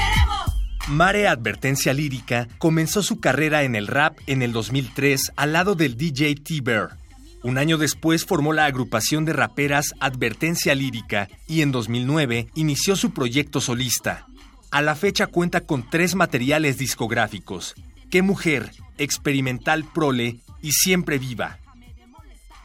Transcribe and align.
Mare 0.88 1.28
Advertencia 1.28 1.94
Lírica 1.94 2.48
comenzó 2.58 3.04
su 3.04 3.20
carrera 3.20 3.64
en 3.64 3.76
el 3.76 3.88
rap 3.88 4.18
en 4.26 4.42
el 4.42 4.52
2003 4.52 5.32
al 5.36 5.54
lado 5.54 5.76
del 5.76 5.96
DJ 5.96 6.36
T-Bear. 6.36 6.98
Un 7.44 7.58
año 7.58 7.78
después 7.78 8.26
formó 8.26 8.52
la 8.52 8.66
agrupación 8.66 9.24
de 9.24 9.34
raperas 9.34 9.94
Advertencia 10.00 10.76
Lírica 10.76 11.28
y 11.48 11.62
en 11.62 11.72
2009 11.72 12.48
inició 12.56 12.96
su 12.96 13.12
proyecto 13.14 13.62
solista. 13.62 14.26
A 14.72 14.82
la 14.82 14.96
fecha 14.96 15.28
cuenta 15.28 15.62
con 15.62 15.88
tres 15.90 16.16
materiales 16.16 16.78
discográficos: 16.78 17.76
Qué 18.10 18.22
mujer, 18.22 18.72
Experimental 18.98 19.86
Prole 19.86 20.40
y 20.62 20.72
Siempre 20.72 21.20
Viva. 21.20 21.61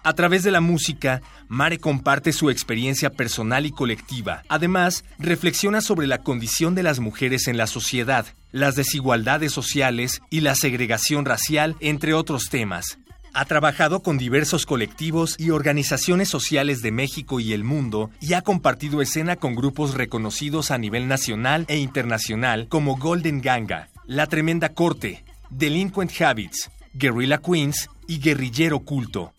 A 0.07 0.13
través 0.13 0.45
de 0.45 0.53
la 0.53 0.61
música, 0.61 1.21
Mare 1.49 1.81
comparte 1.81 2.33
su 2.33 2.49
experiencia 2.49 3.11
personal 3.11 3.67
y 3.67 3.73
colectiva. 3.73 4.45
Además, 4.49 5.03
reflexiona 5.19 5.81
sobre 5.81 6.07
la 6.07 6.19
condición 6.19 6.77
de 6.77 6.85
las 6.85 7.01
mujeres 7.01 7.49
en 7.49 7.57
la 7.57 7.67
sociedad, 7.67 8.25
las 8.53 8.77
desigualdades 8.77 9.51
sociales 9.51 10.23
y 10.31 10.43
la 10.43 10.55
segregación 10.55 11.25
racial, 11.25 11.75
entre 11.81 12.15
otros 12.15 12.51
temas. 12.51 13.01
Ha 13.35 13.47
trabajado 13.47 14.01
con 14.01 14.17
diversos 14.17 14.65
colectivos 14.65 15.35
y 15.41 15.51
organizaciones 15.51 16.29
sociales 16.29 16.83
de 16.83 16.93
México 16.93 17.41
y 17.41 17.53
el 17.53 17.65
mundo 17.65 18.11
y 18.21 18.35
ha 18.35 18.43
compartido 18.43 19.03
escena 19.03 19.35
con 19.35 19.57
grupos 19.57 19.95
reconocidos 19.95 20.71
a 20.71 20.79
nivel 20.79 21.09
nacional 21.09 21.65
e 21.67 21.79
internacional 21.79 22.69
como 22.69 22.97
Golden 22.97 23.41
Ganga, 23.41 23.89
La 24.07 24.29
Tremenda 24.29 24.69
Corte, 24.69 25.25
Delinquent 25.51 26.13
Habits, 26.23 26.71
Guerrilla 26.95 27.39
Queens 27.39 27.91
y 28.07 28.21
Guerrillero 28.21 28.79
Culto. 28.79 29.33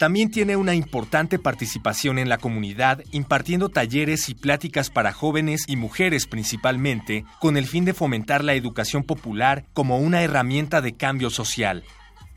También 0.00 0.30
tiene 0.30 0.56
una 0.56 0.74
importante 0.74 1.38
participación 1.38 2.18
en 2.18 2.30
la 2.30 2.38
comunidad 2.38 3.04
impartiendo 3.10 3.68
talleres 3.68 4.30
y 4.30 4.34
pláticas 4.34 4.88
para 4.88 5.12
jóvenes 5.12 5.64
y 5.66 5.76
mujeres 5.76 6.26
principalmente, 6.26 7.26
con 7.38 7.58
el 7.58 7.66
fin 7.66 7.84
de 7.84 7.92
fomentar 7.92 8.42
la 8.42 8.54
educación 8.54 9.02
popular 9.04 9.66
como 9.74 9.98
una 9.98 10.22
herramienta 10.22 10.80
de 10.80 10.94
cambio 10.94 11.28
social. 11.28 11.84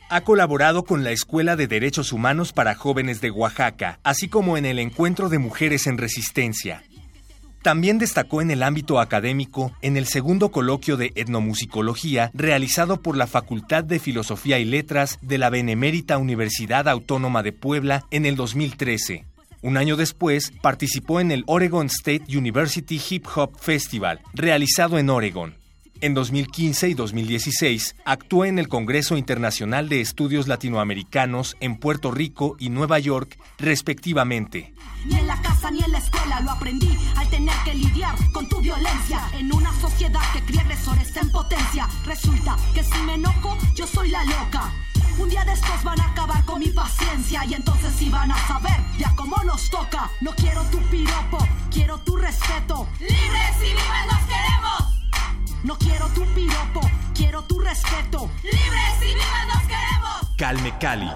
Ha 0.09 0.25
colaborado 0.25 0.83
con 0.83 1.05
la 1.05 1.11
Escuela 1.11 1.55
de 1.55 1.67
Derechos 1.67 2.11
Humanos 2.11 2.51
para 2.51 2.75
Jóvenes 2.75 3.21
de 3.21 3.31
Oaxaca, 3.31 3.97
así 4.03 4.27
como 4.27 4.57
en 4.57 4.65
el 4.65 4.77
Encuentro 4.77 5.29
de 5.29 5.39
Mujeres 5.39 5.87
en 5.87 5.97
Resistencia. 5.97 6.83
También 7.63 7.97
destacó 7.97 8.41
en 8.41 8.51
el 8.51 8.61
ámbito 8.61 8.99
académico 8.99 9.71
en 9.81 9.95
el 9.95 10.05
segundo 10.05 10.51
coloquio 10.51 10.97
de 10.97 11.13
etnomusicología 11.15 12.29
realizado 12.33 13.01
por 13.01 13.15
la 13.15 13.25
Facultad 13.25 13.85
de 13.85 13.99
Filosofía 13.99 14.59
y 14.59 14.65
Letras 14.65 15.17
de 15.21 15.37
la 15.37 15.49
Benemérita 15.49 16.17
Universidad 16.17 16.89
Autónoma 16.89 17.41
de 17.41 17.53
Puebla 17.53 18.03
en 18.11 18.25
el 18.25 18.35
2013. 18.35 19.23
Un 19.61 19.77
año 19.77 19.95
después, 19.95 20.51
participó 20.61 21.21
en 21.21 21.31
el 21.31 21.45
Oregon 21.47 21.85
State 21.85 22.25
University 22.37 23.01
Hip 23.09 23.27
Hop 23.33 23.57
Festival, 23.57 24.19
realizado 24.33 24.99
en 24.99 25.09
Oregon. 25.09 25.62
En 26.03 26.13
2015 26.13 26.89
y 26.89 26.93
2016 26.95 27.95
actuó 28.03 28.43
en 28.43 28.59
el 28.59 28.67
Congreso 28.67 29.15
Internacional 29.15 29.87
de 29.87 30.01
Estudios 30.01 30.49
Latinoamericanos 30.49 31.55
en 31.61 31.77
Puerto 31.77 32.11
Rico 32.11 32.57
y 32.59 32.67
Nueva 32.67 32.99
York, 32.99 33.39
respectivamente. 33.57 34.73
Ni 35.05 35.15
en 35.15 35.27
la 35.27 35.41
casa 35.41 35.71
ni 35.71 35.81
en 35.81 35.93
la 35.93 35.99
escuela 35.99 36.41
lo 36.41 36.51
aprendí 36.51 36.89
al 37.15 37.29
tener 37.29 37.55
que 37.63 37.75
lidiar 37.75 38.15
con 38.33 38.49
tu 38.49 38.59
violencia 38.59 39.21
en 39.39 39.53
una 39.53 39.71
sociedad 39.79 40.19
que 40.33 40.41
cría 40.41 40.59
agresores 40.59 41.15
en 41.15 41.29
potencia. 41.29 41.87
Resulta 42.05 42.57
que 42.73 42.83
si 42.83 43.01
me 43.03 43.13
enojo, 43.13 43.57
yo 43.73 43.87
soy 43.87 44.09
la 44.09 44.25
loca. 44.25 44.73
Un 45.17 45.29
día 45.29 45.45
de 45.45 45.53
estos 45.53 45.85
van 45.85 46.01
a 46.01 46.11
acabar 46.11 46.43
con 46.43 46.59
mi 46.59 46.67
paciencia 46.67 47.45
y 47.45 47.53
entonces 47.53 47.93
sí 47.97 48.09
van 48.09 48.29
a 48.29 48.47
saber 48.49 48.75
ya 48.99 49.15
cómo 49.15 49.37
nos 49.45 49.69
toca. 49.69 50.11
No 50.19 50.35
quiero 50.35 50.63
tu 50.63 50.79
piropo, 50.89 51.37
quiero 51.71 51.97
tu 51.99 52.17
respeto. 52.17 52.89
Libres 52.99 53.55
y 53.61 53.69
vivas 53.69 54.05
nos 54.11 54.19
queremos. 54.27 54.92
No 55.63 55.75
quiero 55.77 56.07
tu 56.13 56.25
piropo, 56.35 56.81
quiero 57.15 57.41
tu 57.43 57.57
respeto. 57.57 58.29
Libres 58.43 59.01
y 59.01 59.13
vivas 59.13 59.47
nos 59.47 59.61
queremos. 59.63 60.35
Calme 60.37 60.73
Cali. 60.77 61.09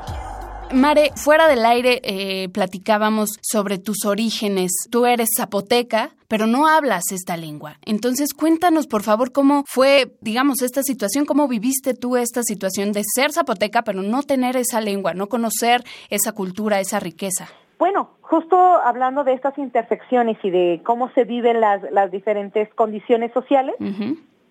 Mare, 0.71 1.11
fuera 1.15 1.49
del 1.49 1.65
aire 1.65 1.99
eh, 2.03 2.47
platicábamos 2.49 3.31
sobre 3.41 3.77
tus 3.77 4.05
orígenes. 4.05 4.71
Tú 4.89 5.05
eres 5.05 5.29
zapoteca, 5.35 6.11
pero 6.29 6.47
no 6.47 6.65
hablas 6.65 7.11
esta 7.11 7.35
lengua. 7.35 7.77
Entonces, 7.85 8.33
cuéntanos, 8.33 8.87
por 8.87 9.03
favor, 9.03 9.33
cómo 9.33 9.65
fue, 9.67 10.13
digamos, 10.21 10.61
esta 10.61 10.81
situación, 10.81 11.25
cómo 11.25 11.49
viviste 11.49 11.93
tú 11.93 12.15
esta 12.15 12.41
situación 12.41 12.93
de 12.93 13.03
ser 13.03 13.33
zapoteca, 13.33 13.81
pero 13.81 14.01
no 14.01 14.23
tener 14.23 14.55
esa 14.55 14.79
lengua, 14.79 15.13
no 15.13 15.27
conocer 15.27 15.83
esa 16.09 16.31
cultura, 16.31 16.79
esa 16.79 17.01
riqueza. 17.01 17.49
Bueno, 17.79 18.11
justo 18.21 18.57
hablando 18.57 19.23
de 19.23 19.33
estas 19.33 19.57
intersecciones 19.57 20.37
y 20.41 20.49
de 20.49 20.81
cómo 20.85 21.09
se 21.11 21.25
viven 21.25 21.61
las, 21.61 21.81
las 21.91 22.11
diferentes 22.11 22.73
condiciones 22.73 23.31
sociales, 23.33 23.75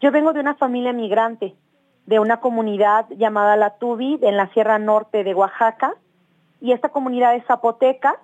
yo 0.01 0.11
vengo 0.11 0.33
de 0.33 0.41
una 0.41 0.55
familia 0.55 0.93
migrante, 0.93 1.55
de 2.07 2.21
una 2.21 2.41
comunidad 2.41 3.07
llamada 3.11 3.57
La 3.57 3.79
Tubi, 3.79 4.19
en 4.23 4.37
la 4.37 4.49
Sierra 4.49 4.79
Norte 4.79 5.25
de 5.25 5.35
Oaxaca, 5.35 5.95
y 6.61 6.73
esta 6.73 6.89
comunidad 6.89 7.35
es 7.35 7.45
zapoteca, 7.47 8.17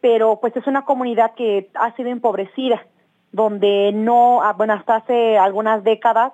pero 0.00 0.38
pues 0.40 0.56
es 0.56 0.66
una 0.66 0.84
comunidad 0.84 1.34
que 1.34 1.70
ha 1.74 1.94
sido 1.96 2.08
empobrecida, 2.08 2.86
donde 3.32 3.92
no, 3.92 4.42
ah, 4.42 4.52
bueno, 4.52 4.74
hasta 4.74 4.96
hace 4.96 5.38
algunas 5.38 5.84
décadas 5.84 6.32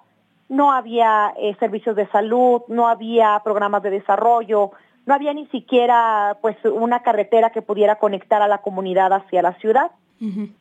no 0.48 0.72
había 0.72 1.34
eh, 1.38 1.56
servicios 1.58 1.96
de 1.96 2.06
salud, 2.08 2.62
no 2.69 2.86
había 2.88 3.40
programas 3.42 3.82
de 3.82 3.90
desarrollo, 3.90 4.72
no 5.06 5.14
había 5.14 5.32
ni 5.34 5.46
siquiera 5.46 6.38
pues 6.40 6.56
una 6.64 7.02
carretera 7.02 7.50
que 7.50 7.62
pudiera 7.62 7.96
conectar 7.96 8.42
a 8.42 8.48
la 8.48 8.58
comunidad 8.58 9.12
hacia 9.12 9.42
la 9.42 9.54
ciudad. 9.54 9.90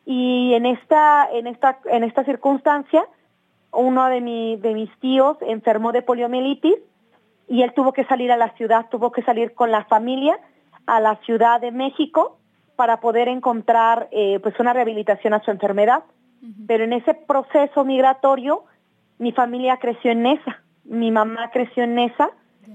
Y 0.04 0.52
en 0.52 0.66
esta, 0.66 1.26
en 1.32 1.46
esta, 1.46 1.78
en 1.86 2.04
esta 2.04 2.22
circunstancia, 2.24 3.06
uno 3.74 4.06
de, 4.06 4.20
mi, 4.20 4.56
de 4.56 4.74
mis 4.74 4.90
tíos 5.00 5.36
enfermó 5.42 5.92
de 5.92 6.02
poliomielitis 6.02 6.76
y 7.48 7.62
él 7.62 7.72
tuvo 7.74 7.92
que 7.92 8.04
salir 8.04 8.32
a 8.32 8.36
la 8.36 8.50
ciudad, 8.54 8.86
tuvo 8.90 9.12
que 9.12 9.22
salir 9.22 9.54
con 9.54 9.70
la 9.70 9.84
familia 9.84 10.38
a 10.86 11.00
la 11.00 11.16
Ciudad 11.24 11.60
de 11.60 11.70
México 11.70 12.38
para 12.76 13.00
poder 13.00 13.28
encontrar 13.28 14.08
eh, 14.10 14.40
pues 14.40 14.58
una 14.58 14.72
rehabilitación 14.72 15.34
a 15.34 15.42
su 15.42 15.50
enfermedad. 15.50 16.04
Pero 16.66 16.84
en 16.84 16.92
ese 16.92 17.14
proceso 17.14 17.86
migratorio, 17.86 18.64
mi 19.18 19.32
familia 19.32 19.78
creció 19.78 20.10
en 20.10 20.24
Nesa, 20.24 20.62
mi 20.84 21.10
mamá 21.10 21.50
creció 21.50 21.84
en 21.84 21.94
Nesa, 21.94 22.32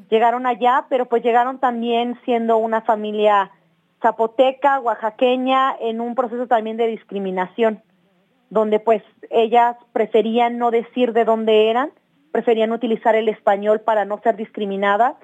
llegaron 0.10 0.48
allá, 0.48 0.88
pero 0.90 1.06
pues 1.06 1.22
llegaron 1.22 1.60
también 1.60 2.20
siendo 2.26 2.58
una 2.58 2.82
familia 2.82 3.52
zapoteca, 4.02 4.80
oaxaqueña, 4.80 5.76
en 5.80 6.02
un 6.02 6.16
proceso 6.16 6.48
también 6.48 6.78
de 6.78 6.88
discriminación, 6.88 7.84
donde 8.50 8.80
pues 8.80 9.04
ellas 9.30 9.76
preferían 9.94 10.58
no 10.58 10.72
decir 10.72 11.14
de 11.14 11.26
dónde 11.26 11.70
eran, 11.70 11.92
preferían 12.32 12.72
utilizar 12.72 13.16
el 13.16 13.30
español 13.30 13.82
para 13.82 14.06
no 14.06 14.20
ser 14.22 14.36
discriminadas 14.36 15.16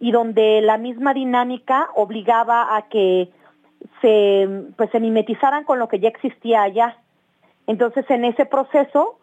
y 0.00 0.12
donde 0.12 0.60
la 0.60 0.78
misma 0.78 1.14
dinámica 1.14 1.88
obligaba 1.94 2.76
a 2.76 2.88
que 2.88 3.30
se 4.00 4.48
pues 4.76 4.90
se 4.90 5.00
mimetizaran 5.00 5.64
con 5.64 5.78
lo 5.78 5.88
que 5.88 6.00
ya 6.00 6.08
existía 6.08 6.62
allá. 6.62 6.98
Entonces 7.66 8.04
en 8.08 8.24
ese 8.24 8.46
proceso, 8.46 9.18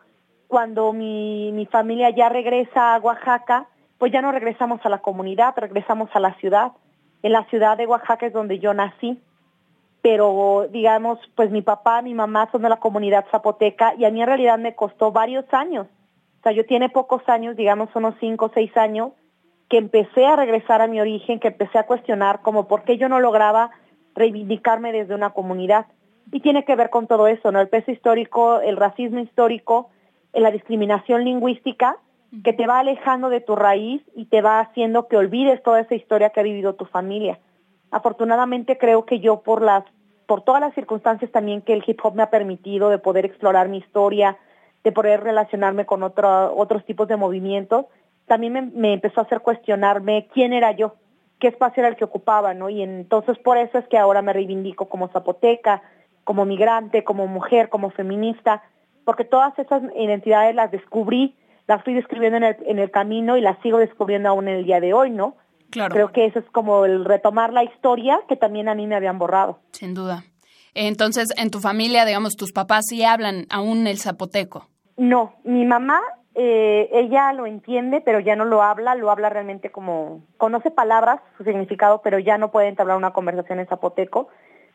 cuando 0.47 0.93
mi, 0.93 1.51
mi 1.51 1.65
familia 1.65 2.09
ya 2.09 2.29
regresa 2.29 2.95
a 2.95 2.99
Oaxaca, 2.99 3.67
pues 3.97 4.11
ya 4.11 4.21
no 4.21 4.31
regresamos 4.31 4.79
a 4.83 4.89
la 4.89 4.99
comunidad, 4.99 5.53
regresamos 5.57 6.09
a 6.13 6.19
la 6.19 6.33
ciudad. 6.35 6.73
En 7.23 7.31
la 7.31 7.45
ciudad 7.45 7.77
de 7.77 7.87
Oaxaca 7.87 8.25
es 8.25 8.33
donde 8.33 8.59
yo 8.59 8.73
nací, 8.73 9.19
pero 10.05 10.67
digamos, 10.69 11.17
pues 11.33 11.49
mi 11.49 11.63
papá, 11.63 12.03
mi 12.03 12.13
mamá 12.13 12.47
son 12.51 12.61
de 12.61 12.69
la 12.69 12.77
comunidad 12.77 13.25
zapoteca 13.31 13.95
y 13.97 14.05
a 14.05 14.11
mí 14.11 14.21
en 14.21 14.27
realidad 14.27 14.59
me 14.59 14.75
costó 14.75 15.11
varios 15.11 15.51
años. 15.51 15.87
O 15.87 16.43
sea, 16.43 16.51
yo 16.51 16.63
tiene 16.63 16.89
pocos 16.89 17.27
años, 17.27 17.55
digamos 17.55 17.89
unos 17.95 18.13
cinco 18.19 18.45
o 18.45 18.51
seis 18.53 18.69
años, 18.77 19.13
que 19.67 19.79
empecé 19.79 20.27
a 20.27 20.35
regresar 20.35 20.83
a 20.83 20.87
mi 20.87 21.01
origen, 21.01 21.39
que 21.39 21.47
empecé 21.47 21.79
a 21.79 21.87
cuestionar 21.87 22.43
como 22.43 22.67
por 22.67 22.83
qué 22.83 22.99
yo 22.99 23.09
no 23.09 23.19
lograba 23.19 23.71
reivindicarme 24.13 24.91
desde 24.91 25.15
una 25.15 25.31
comunidad. 25.31 25.87
Y 26.31 26.39
tiene 26.39 26.65
que 26.65 26.75
ver 26.75 26.91
con 26.91 27.07
todo 27.07 27.25
eso, 27.25 27.51
¿no? 27.51 27.59
El 27.59 27.69
peso 27.69 27.89
histórico, 27.89 28.61
el 28.61 28.77
racismo 28.77 29.17
histórico, 29.21 29.89
la 30.33 30.51
discriminación 30.51 31.25
lingüística, 31.25 31.97
que 32.43 32.53
te 32.53 32.67
va 32.67 32.77
alejando 32.77 33.29
de 33.29 33.41
tu 33.41 33.55
raíz 33.55 34.03
y 34.15 34.25
te 34.25 34.43
va 34.43 34.59
haciendo 34.59 35.07
que 35.07 35.17
olvides 35.17 35.63
toda 35.63 35.79
esa 35.79 35.95
historia 35.95 36.29
que 36.29 36.41
ha 36.41 36.43
vivido 36.43 36.75
tu 36.75 36.85
familia. 36.85 37.39
Afortunadamente 37.95 38.77
creo 38.77 39.05
que 39.05 39.21
yo 39.21 39.39
por 39.39 39.61
las 39.61 39.85
por 40.25 40.41
todas 40.41 40.59
las 40.59 40.73
circunstancias 40.73 41.31
también 41.31 41.61
que 41.61 41.71
el 41.71 41.81
hip 41.87 41.97
hop 42.03 42.13
me 42.13 42.23
ha 42.23 42.29
permitido 42.29 42.89
de 42.89 42.97
poder 42.97 43.23
explorar 43.23 43.69
mi 43.69 43.77
historia, 43.77 44.37
de 44.83 44.91
poder 44.91 45.23
relacionarme 45.23 45.85
con 45.85 46.03
otro, 46.03 46.53
otros 46.57 46.83
tipos 46.83 47.07
de 47.07 47.15
movimientos, 47.15 47.85
también 48.25 48.73
me, 48.75 48.91
empezó 48.91 49.21
a 49.21 49.23
hacer 49.23 49.39
cuestionarme 49.39 50.27
quién 50.33 50.51
era 50.51 50.73
yo, 50.73 50.95
qué 51.39 51.47
espacio 51.47 51.81
era 51.81 51.87
el 51.87 51.95
que 51.95 52.03
ocupaba, 52.03 52.53
¿no? 52.53 52.69
Y 52.69 52.81
entonces 52.81 53.37
por 53.37 53.57
eso 53.57 53.77
es 53.77 53.87
que 53.87 53.97
ahora 53.97 54.21
me 54.21 54.33
reivindico 54.33 54.89
como 54.89 55.07
zapoteca, 55.07 55.81
como 56.25 56.43
migrante, 56.43 57.05
como 57.05 57.27
mujer, 57.27 57.69
como 57.69 57.91
feminista, 57.91 58.61
porque 59.05 59.23
todas 59.23 59.57
esas 59.57 59.83
identidades 59.95 60.53
las 60.53 60.69
descubrí 60.69 61.37
las 61.65 61.81
fui 61.83 61.93
describiendo 61.93 62.37
en 62.37 62.43
el, 62.43 62.57
en 62.65 62.77
el 62.77 62.91
camino 62.91 63.37
y 63.37 63.41
las 63.41 63.57
sigo 63.59 63.77
descubriendo 63.77 64.27
aún 64.27 64.49
en 64.49 64.57
el 64.57 64.65
día 64.65 64.81
de 64.81 64.93
hoy, 64.93 65.11
¿no? 65.11 65.35
Claro. 65.69 65.93
Creo 65.93 66.11
que 66.11 66.25
eso 66.25 66.39
es 66.39 66.45
como 66.51 66.85
el 66.85 67.05
retomar 67.05 67.53
la 67.53 67.63
historia 67.63 68.19
que 68.27 68.35
también 68.35 68.69
a 68.69 68.75
mí 68.75 68.87
me 68.87 68.95
habían 68.95 69.17
borrado. 69.17 69.59
Sin 69.71 69.93
duda. 69.93 70.23
Entonces, 70.73 71.29
en 71.37 71.51
tu 71.51 71.59
familia, 71.59 72.05
digamos, 72.05 72.35
tus 72.35 72.51
papás 72.51 72.85
sí 72.89 73.03
hablan 73.03 73.45
aún 73.49 73.87
el 73.87 73.97
zapoteco. 73.97 74.67
No, 74.97 75.35
mi 75.43 75.65
mamá, 75.65 76.01
eh, 76.35 76.89
ella 76.91 77.31
lo 77.31 77.45
entiende, 77.45 78.01
pero 78.01 78.19
ya 78.19 78.35
no 78.35 78.43
lo 78.43 78.61
habla, 78.61 78.93
lo 78.95 79.09
habla 79.09 79.29
realmente 79.29 79.71
como, 79.71 80.21
conoce 80.37 80.71
palabras, 80.71 81.21
su 81.37 81.45
significado, 81.45 82.01
pero 82.01 82.19
ya 82.19 82.37
no 82.37 82.51
puede 82.51 82.67
entablar 82.67 82.97
una 82.97 83.13
conversación 83.13 83.59
en 83.59 83.67
zapoteco. 83.67 84.27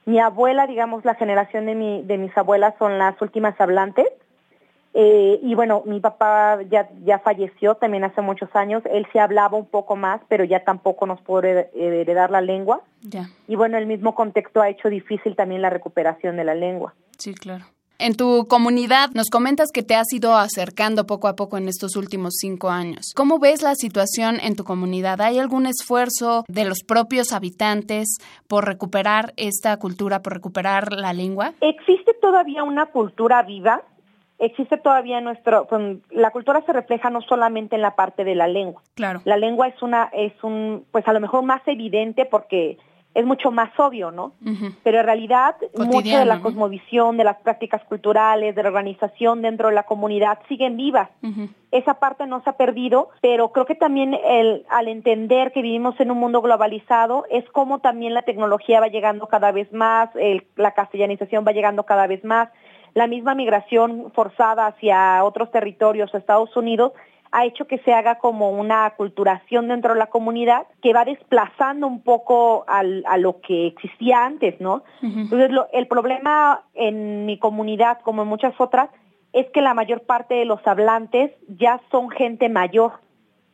Mi 0.06 0.18
abuela, 0.18 0.66
digamos, 0.66 1.04
la 1.04 1.14
generación 1.14 1.66
de, 1.66 1.74
mi, 1.74 2.02
de 2.02 2.16
mis 2.16 2.36
abuelas 2.36 2.74
son 2.78 2.98
las 2.98 3.20
últimas 3.20 3.60
hablantes, 3.60 4.06
eh, 4.92 5.38
y 5.42 5.54
bueno, 5.54 5.82
mi 5.86 6.00
papá 6.00 6.58
ya, 6.68 6.90
ya 7.04 7.20
falleció 7.20 7.76
también 7.76 8.04
hace 8.04 8.22
muchos 8.22 8.48
años. 8.54 8.82
Él 8.90 9.06
se 9.12 9.20
hablaba 9.20 9.56
un 9.56 9.66
poco 9.66 9.96
más, 9.96 10.20
pero 10.28 10.44
ya 10.44 10.64
tampoco 10.64 11.06
nos 11.06 11.20
pudo 11.20 11.42
heredar 11.42 12.30
la 12.30 12.40
lengua. 12.40 12.82
Ya. 13.02 13.28
Y 13.46 13.56
bueno, 13.56 13.78
el 13.78 13.86
mismo 13.86 14.14
contexto 14.14 14.60
ha 14.60 14.68
hecho 14.68 14.88
difícil 14.88 15.36
también 15.36 15.62
la 15.62 15.70
recuperación 15.70 16.36
de 16.36 16.44
la 16.44 16.54
lengua. 16.54 16.94
Sí, 17.18 17.34
claro. 17.34 17.64
En 18.00 18.16
tu 18.16 18.46
comunidad 18.48 19.10
nos 19.12 19.28
comentas 19.28 19.68
que 19.72 19.82
te 19.82 19.94
has 19.94 20.10
ido 20.10 20.34
acercando 20.34 21.06
poco 21.06 21.28
a 21.28 21.36
poco 21.36 21.58
en 21.58 21.68
estos 21.68 21.96
últimos 21.96 22.32
cinco 22.40 22.70
años. 22.70 23.12
¿Cómo 23.14 23.38
ves 23.38 23.60
la 23.60 23.74
situación 23.74 24.38
en 24.42 24.56
tu 24.56 24.64
comunidad? 24.64 25.20
¿Hay 25.20 25.38
algún 25.38 25.66
esfuerzo 25.66 26.44
de 26.48 26.64
los 26.64 26.82
propios 26.82 27.34
habitantes 27.34 28.16
por 28.48 28.64
recuperar 28.64 29.34
esta 29.36 29.76
cultura, 29.76 30.22
por 30.22 30.32
recuperar 30.32 30.94
la 30.94 31.12
lengua? 31.12 31.52
Existe 31.60 32.14
todavía 32.14 32.64
una 32.64 32.86
cultura 32.86 33.42
viva 33.42 33.82
existe 34.40 34.78
todavía 34.78 35.20
nuestro, 35.20 35.66
pues, 35.66 35.98
la 36.10 36.30
cultura 36.30 36.62
se 36.66 36.72
refleja 36.72 37.10
no 37.10 37.20
solamente 37.20 37.76
en 37.76 37.82
la 37.82 37.94
parte 37.94 38.24
de 38.24 38.34
la 38.34 38.48
lengua. 38.48 38.82
Claro. 38.94 39.20
La 39.24 39.36
lengua 39.36 39.68
es 39.68 39.80
una, 39.82 40.10
es 40.12 40.32
un, 40.42 40.84
pues 40.90 41.06
a 41.06 41.12
lo 41.12 41.20
mejor 41.20 41.42
más 41.44 41.62
evidente 41.66 42.24
porque 42.24 42.78
es 43.12 43.24
mucho 43.26 43.50
más 43.50 43.70
obvio, 43.78 44.12
¿no? 44.12 44.34
Pero 44.84 45.00
en 45.00 45.04
realidad 45.04 45.56
mucha 45.74 46.20
de 46.20 46.24
la 46.24 46.40
cosmovisión, 46.40 47.16
de 47.16 47.24
las 47.24 47.38
prácticas 47.38 47.82
culturales, 47.84 48.54
de 48.54 48.62
la 48.62 48.68
organización 48.68 49.42
dentro 49.42 49.68
de 49.68 49.74
la 49.74 49.82
comunidad 49.82 50.38
siguen 50.48 50.76
vivas. 50.76 51.10
Esa 51.72 51.94
parte 51.94 52.26
no 52.28 52.40
se 52.42 52.50
ha 52.50 52.52
perdido, 52.52 53.10
pero 53.20 53.50
creo 53.50 53.66
que 53.66 53.74
también 53.74 54.14
el, 54.14 54.64
al 54.68 54.86
entender 54.86 55.50
que 55.50 55.60
vivimos 55.60 55.98
en 55.98 56.12
un 56.12 56.18
mundo 56.18 56.40
globalizado 56.40 57.24
es 57.30 57.44
como 57.50 57.80
también 57.80 58.14
la 58.14 58.22
tecnología 58.22 58.78
va 58.78 58.86
llegando 58.86 59.26
cada 59.26 59.50
vez 59.50 59.72
más, 59.72 60.10
el, 60.14 60.46
la 60.54 60.72
castellanización 60.72 61.44
va 61.44 61.50
llegando 61.50 61.84
cada 61.84 62.06
vez 62.06 62.24
más 62.24 62.48
la 62.94 63.06
misma 63.06 63.34
migración 63.34 64.10
forzada 64.14 64.66
hacia 64.66 65.22
otros 65.24 65.50
territorios, 65.50 66.14
Estados 66.14 66.56
Unidos, 66.56 66.92
ha 67.32 67.44
hecho 67.44 67.66
que 67.66 67.78
se 67.78 67.92
haga 67.92 68.18
como 68.18 68.50
una 68.50 68.86
aculturación 68.86 69.68
dentro 69.68 69.92
de 69.92 69.98
la 69.98 70.08
comunidad 70.08 70.66
que 70.82 70.92
va 70.92 71.04
desplazando 71.04 71.86
un 71.86 72.02
poco 72.02 72.64
al, 72.66 73.04
a 73.06 73.18
lo 73.18 73.40
que 73.40 73.68
existía 73.68 74.24
antes, 74.24 74.60
¿no? 74.60 74.82
Entonces, 75.00 75.50
el 75.72 75.86
problema 75.86 76.64
en 76.74 77.26
mi 77.26 77.38
comunidad, 77.38 78.00
como 78.02 78.22
en 78.22 78.28
muchas 78.28 78.54
otras, 78.58 78.90
es 79.32 79.48
que 79.50 79.62
la 79.62 79.74
mayor 79.74 80.02
parte 80.02 80.34
de 80.34 80.44
los 80.44 80.66
hablantes 80.66 81.30
ya 81.46 81.80
son 81.92 82.10
gente 82.10 82.48
mayor 82.48 82.94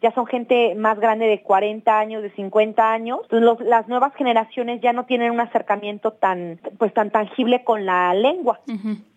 ya 0.02 0.12
son 0.12 0.26
gente 0.26 0.74
más 0.74 0.98
grande 1.00 1.26
de 1.26 1.42
40 1.42 1.98
años, 1.98 2.22
de 2.22 2.30
50 2.32 2.92
años. 2.92 3.20
Entonces 3.30 3.66
las 3.66 3.88
nuevas 3.88 4.14
generaciones 4.14 4.80
ya 4.82 4.92
no 4.92 5.06
tienen 5.06 5.32
un 5.32 5.40
acercamiento 5.40 6.12
tan, 6.12 6.60
pues 6.78 6.92
tan 6.92 7.10
tangible 7.10 7.64
con 7.64 7.86
la 7.86 8.12
lengua. 8.14 8.60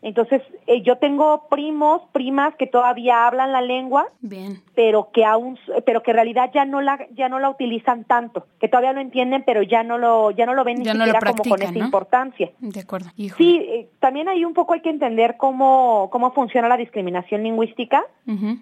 Entonces 0.02 0.42
eh, 0.68 0.82
yo 0.82 0.98
tengo 0.98 1.48
primos, 1.50 2.02
primas 2.14 2.56
que 2.56 2.66
todavía 2.68 3.28
hablan 3.28 3.52
la 3.52 3.62
lengua, 3.62 4.08
Bien. 4.22 4.62
pero 4.74 5.10
que 5.12 5.26
aún, 5.26 5.60
pero 5.86 6.02
que 6.02 6.12
en 6.12 6.16
realidad 6.16 6.50
ya 6.54 6.64
no 6.64 6.80
la, 6.80 7.06
ya 7.14 7.28
no 7.28 7.40
la 7.40 7.50
utilizan 7.50 8.06
tanto, 8.06 8.48
que 8.60 8.70
todavía 8.70 8.94
lo 8.94 9.02
entienden, 9.02 9.44
pero 9.46 9.62
ya 9.62 9.84
no 9.84 9.98
lo, 9.98 10.32
ya 10.32 10.46
no 10.46 10.54
lo 10.54 10.64
ven 10.64 10.80
ni 10.80 10.86
siquiera 10.86 11.20
como 11.20 11.44
con 11.44 11.62
esa 11.62 11.78
importancia. 11.78 12.52
De 12.60 12.80
acuerdo. 12.80 13.10
Sí, 13.38 13.58
eh, 13.58 13.90
también 14.00 14.30
ahí 14.30 14.46
un 14.46 14.54
poco 14.54 14.74
hay 14.74 14.82
que 14.82 14.90
entender 14.90 15.36
cómo, 15.38 16.10
cómo 16.12 16.32
funciona 16.32 16.70
la 16.70 16.78
discriminación 16.78 17.44
lingüística, 17.44 18.04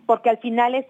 porque 0.05 0.29
al 0.29 0.37
final 0.37 0.73
es 0.73 0.85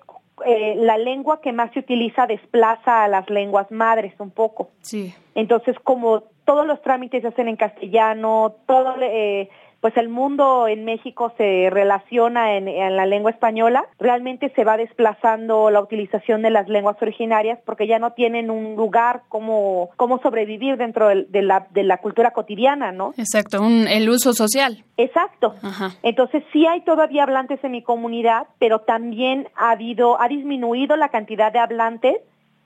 eh, 0.46 0.76
la 0.78 0.98
lengua 0.98 1.42
que 1.42 1.52
más 1.52 1.72
se 1.74 1.80
utiliza 1.80 2.28
desplaza 2.28 3.04
a 3.04 3.08
las 3.08 3.30
lenguas 3.30 3.72
madres 3.72 4.14
un 4.20 4.32
poco. 4.32 4.70
Sí. 4.82 5.14
Entonces, 5.36 5.76
como 5.84 6.24
todos 6.46 6.66
los 6.66 6.82
trámites 6.82 7.22
se 7.22 7.28
hacen 7.28 7.48
en 7.48 7.56
castellano, 7.56 8.56
todo 8.66 8.96
eh, 9.02 9.50
pues 9.82 9.96
el 9.98 10.10
mundo 10.10 10.68
en 10.68 10.86
México 10.86 11.34
se 11.38 11.70
relaciona 11.70 12.56
en, 12.56 12.68
la 12.96 13.06
lengua 13.06 13.32
española, 13.32 13.86
realmente 14.00 14.52
se 14.56 14.64
va 14.64 14.78
desplazando 14.78 15.70
la 15.70 15.82
utilización 15.82 16.42
de 16.42 16.50
las 16.50 16.68
lenguas 16.68 16.98
originarias 17.02 17.60
porque 17.66 17.88
ya 17.88 18.00
no 18.00 18.14
tienen 18.14 18.50
un 18.50 18.76
lugar 18.76 19.24
como, 19.30 19.90
como 19.96 20.20
sobrevivir 20.20 20.78
dentro 20.78 21.10
de, 21.10 21.42
la, 21.42 21.68
de 21.72 21.84
la 21.84 21.98
cultura 21.98 22.32
cotidiana, 22.32 22.92
¿no? 22.92 23.14
Exacto, 23.18 23.62
un, 23.62 23.88
el 23.88 24.10
uso 24.10 24.34
social. 24.34 24.84
Exacto. 24.98 25.56
Entonces 26.02 26.44
sí 26.52 26.66
hay 26.66 26.82
todavía 26.82 27.24
hablantes 27.24 27.64
en 27.64 27.72
mi 27.72 27.84
comunidad, 27.84 28.48
pero 28.60 28.80
también 28.80 29.48
ha 29.56 29.72
habido, 29.72 30.20
ha 30.20 30.28
disminuido 30.28 30.96
la 30.96 31.10
cantidad 31.10 31.52
de 31.52 31.60
hablantes 31.60 32.18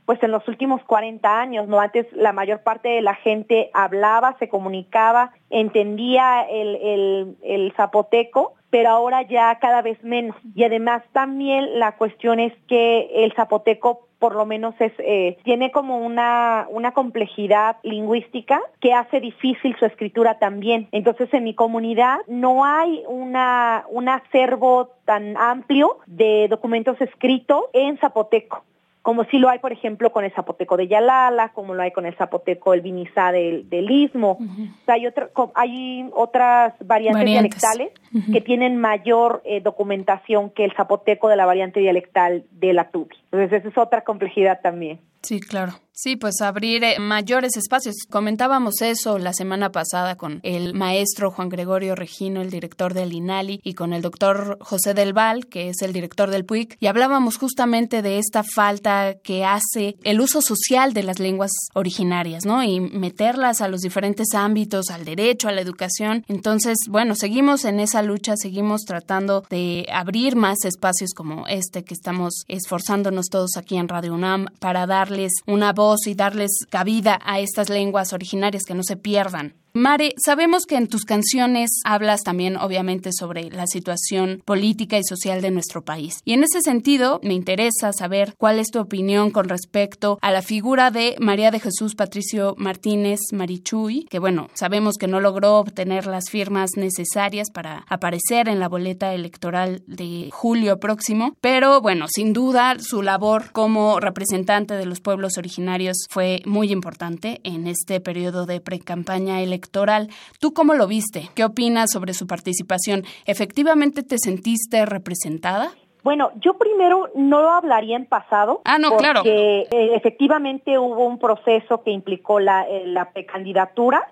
pues 0.05 0.22
en 0.24 0.31
los 0.31 0.48
últimos 0.48 0.84
40 0.84 1.39
años, 1.39 1.67
¿no? 1.67 1.79
Antes 1.79 2.05
la 2.13 2.34
mayor 2.34 2.62
parte 2.62 2.89
de 2.89 3.01
la 3.01 3.15
gente 3.15 3.70
hablaba, 3.74 4.36
se 4.39 4.50
comunicaba, 4.50 5.31
entendía 5.50 6.41
el, 6.41 7.36
el, 7.41 7.74
zapoteco, 7.75 8.55
pero 8.70 8.89
ahora 8.89 9.22
ya 9.22 9.58
cada 9.60 9.81
vez 9.81 10.03
menos. 10.03 10.36
Y 10.55 10.63
además 10.63 11.03
también 11.12 11.79
la 11.79 11.98
cuestión 11.98 12.39
es 12.39 12.53
que 12.67 13.10
el 13.24 13.34
zapoteco 13.34 14.08
por 14.20 14.36
lo 14.36 14.46
menos 14.46 14.75
es, 14.77 14.93
eh, 15.00 15.39
tiene 15.43 15.72
como 15.72 15.98
una, 15.98 16.67
una 16.70 16.91
complejidad 16.91 17.77
lingüística 17.81 18.62
que 18.79 18.93
hace 18.93 19.20
difícil 19.20 19.75
su 19.79 19.86
escritura 19.86 20.38
también. 20.38 20.88
Entonces 20.91 21.34
en 21.34 21.43
mi 21.43 21.55
comunidad 21.55 22.20
no 22.27 22.63
hay 22.63 23.03
una, 23.08 23.84
un 23.89 24.10
acervo 24.10 24.91
tan 25.05 25.36
amplio 25.38 25.98
de 26.05 26.48
documentos 26.50 27.01
escritos 27.01 27.63
en 27.74 27.98
zapoteco 27.98 28.63
como 29.01 29.24
sí 29.25 29.39
lo 29.39 29.50
hay, 29.50 29.60
por 29.60 29.72
ejemplo, 29.72 30.12
con 30.12 30.24
el 30.25 30.31
zapoteco 30.31 30.77
de 30.77 30.88
Yalala, 30.88 31.50
como 31.53 31.74
lo 31.74 31.81
hay 31.81 31.91
con 31.91 32.05
el 32.05 32.15
zapoteco 32.15 32.74
el 32.74 32.81
Vinizá 32.81 33.31
del, 33.31 33.65
Istmo. 33.89 34.38
hay, 34.86 35.08
hay 35.55 36.10
otras 36.13 36.74
variantes, 36.86 37.25
dialectales 37.25 37.91
que 38.31 38.41
tienen 38.41 38.77
mayor 38.77 39.41
eh, 39.43 39.62
documentación 39.62 40.51
que 40.51 40.65
el 40.65 40.74
zapoteco 40.74 41.29
de 41.29 41.36
la 41.36 41.46
variante 41.46 41.79
dialectal 41.79 42.46
de 42.51 42.74
la 42.74 42.91
Tubi. 42.91 43.15
Entonces, 43.31 43.60
esa 43.60 43.70
es 43.70 43.77
otra 43.77 44.03
complejidad 44.03 44.62
también. 44.62 45.00
Sí, 45.24 45.39
claro. 45.39 45.74
Sí, 46.03 46.15
pues 46.15 46.41
abrir 46.41 46.84
eh, 46.84 46.98
mayores 46.98 47.55
espacios. 47.58 47.93
Comentábamos 48.10 48.81
eso 48.81 49.20
la 49.20 49.34
semana 49.34 49.72
pasada 49.72 50.15
con 50.15 50.39
el 50.41 50.74
maestro 50.74 51.29
Juan 51.29 51.50
Gregorio 51.50 51.93
Regino, 51.93 52.41
el 52.41 52.50
director 52.50 52.96
del 52.96 53.13
INALI, 53.13 53.60
y 53.63 53.75
con 53.75 53.93
el 53.93 54.01
doctor 54.01 54.58
José 54.62 54.96
del 54.96 55.13
Val, 55.13 55.46
que 55.46 55.70
es 55.70 55.84
el 55.84 55.93
director 55.93 56.31
del 56.31 56.43
PUIC, 56.43 56.75
y 56.79 56.88
hablábamos 56.88 57.38
justamente 57.38 58.01
de 58.01 58.17
esta 58.17 58.41
falta 58.41 59.13
que 59.22 59.46
hace 59.46 59.96
el 60.03 60.22
uso 60.22 60.41
social 60.41 60.93
de 60.93 61.03
las 61.03 61.20
lenguas 61.20 61.51
originarias, 61.75 62.48
¿no? 62.48 62.63
Y 62.63 62.79
meterlas 62.79 63.62
a 63.62 63.67
los 63.67 63.81
diferentes 63.81 64.34
ámbitos, 64.34 64.89
al 64.89 65.05
derecho, 65.05 65.50
a 65.50 65.51
la 65.51 65.62
educación. 65.62 66.25
Entonces, 66.27 66.79
bueno, 66.89 67.13
seguimos 67.13 67.63
en 67.63 67.79
esa 67.79 68.01
lucha, 68.01 68.38
seguimos 68.38 68.86
tratando 68.88 69.43
de 69.51 69.86
abrir 69.93 70.36
más 70.36 70.65
espacios 70.65 71.12
como 71.13 71.46
este 71.46 71.84
que 71.84 71.93
estamos 71.93 72.43
esforzándonos 72.48 73.27
todos 73.27 73.51
aquí 73.55 73.77
en 73.77 73.88
Radio 73.88 74.15
UNAM 74.15 74.48
para 74.58 74.88
darles 74.88 75.34
una 75.46 75.74
voz 75.74 75.90
y 76.05 76.15
darles 76.15 76.51
cabida 76.69 77.19
a 77.24 77.39
estas 77.39 77.69
lenguas 77.69 78.13
originarias 78.13 78.63
que 78.63 78.74
no 78.74 78.83
se 78.83 78.98
pierdan. 78.98 79.55
Mare, 79.74 80.16
sabemos 80.18 80.66
que 80.66 80.75
en 80.75 80.90
tus 80.90 81.06
canciones 81.06 81.70
hablas 81.86 82.24
también 82.24 82.58
obviamente 82.58 83.12
sobre 83.18 83.50
la 83.50 83.68
situación 83.68 84.42
política 84.44 84.98
y 84.98 85.04
social 85.06 85.42
de 85.42 85.50
nuestro 85.50 85.82
país. 85.82 86.20
Y 86.25 86.34
en 86.34 86.44
ese 86.44 86.60
sentido, 86.60 87.22
me 87.24 87.36
interesa 87.36 87.94
saber 87.94 88.36
cuál 88.38 88.60
es 88.60 88.68
tu 88.68 88.80
opinión 88.80 89.32
con 89.32 89.48
respecto 89.48 90.20
a 90.22 90.32
la 90.32 90.42
figura 90.42 90.92
de 90.92 91.16
María 91.22 91.51
de 91.51 91.62
Jesús 91.62 91.96
Patricio 91.96 92.54
Martínez 92.58 93.22
Marichuy, 93.32 94.08
que 94.10 94.20
bueno, 94.20 94.50
sabemos 94.56 94.98
que 94.98 95.08
no 95.08 95.22
logró 95.22 95.60
obtener 95.60 96.06
las 96.06 96.25
firmas 96.30 96.72
necesarias 96.75 97.50
para 97.50 97.86
aparecer 97.88 98.50
en 98.50 98.60
la 98.60 98.68
boleta 98.68 99.13
electoral 99.13 99.84
de 99.88 100.28
julio 100.34 100.82
próximo, 100.82 101.38
pero 101.40 101.80
bueno, 101.80 102.08
sin 102.13 102.34
duda 102.34 102.75
su 102.78 103.01
labor 103.04 103.54
como 103.54 104.01
representante 104.01 104.74
de 104.74 104.86
los 104.86 105.00
pueblos 105.00 105.38
originarios 105.38 105.96
fue 106.10 106.42
muy 106.46 106.74
importante 106.74 107.40
en 107.46 107.68
este 107.68 108.01
periodo 108.01 108.46
de 108.46 108.60
pre-campaña 108.60 109.42
electoral 109.42 109.61
electoral. 109.62 110.10
¿Tú 110.39 110.53
cómo 110.53 110.74
lo 110.74 110.88
viste? 110.88 111.30
¿Qué 111.36 111.44
opinas 111.44 111.91
sobre 111.91 112.13
su 112.13 112.27
participación? 112.27 113.03
¿Efectivamente 113.25 114.03
te 114.03 114.18
sentiste 114.18 114.86
representada? 114.86 115.72
Bueno, 116.03 116.32
yo 116.39 116.58
primero 116.58 117.10
no 117.15 117.44
lo 117.44 117.51
hablaría 117.51 117.96
en 117.96 118.06
pasado. 118.06 118.62
Ah, 118.65 118.80
no, 118.80 118.89
porque, 118.89 119.03
claro. 119.03 119.22
Eh, 119.24 119.68
efectivamente 119.94 120.80
hubo 120.80 121.06
un 121.06 121.20
proceso 121.20 121.84
que 121.84 121.91
implicó 121.91 122.39
la, 122.39 122.63
eh, 122.68 122.88
la 122.88 123.12
precandidatura, 123.12 124.08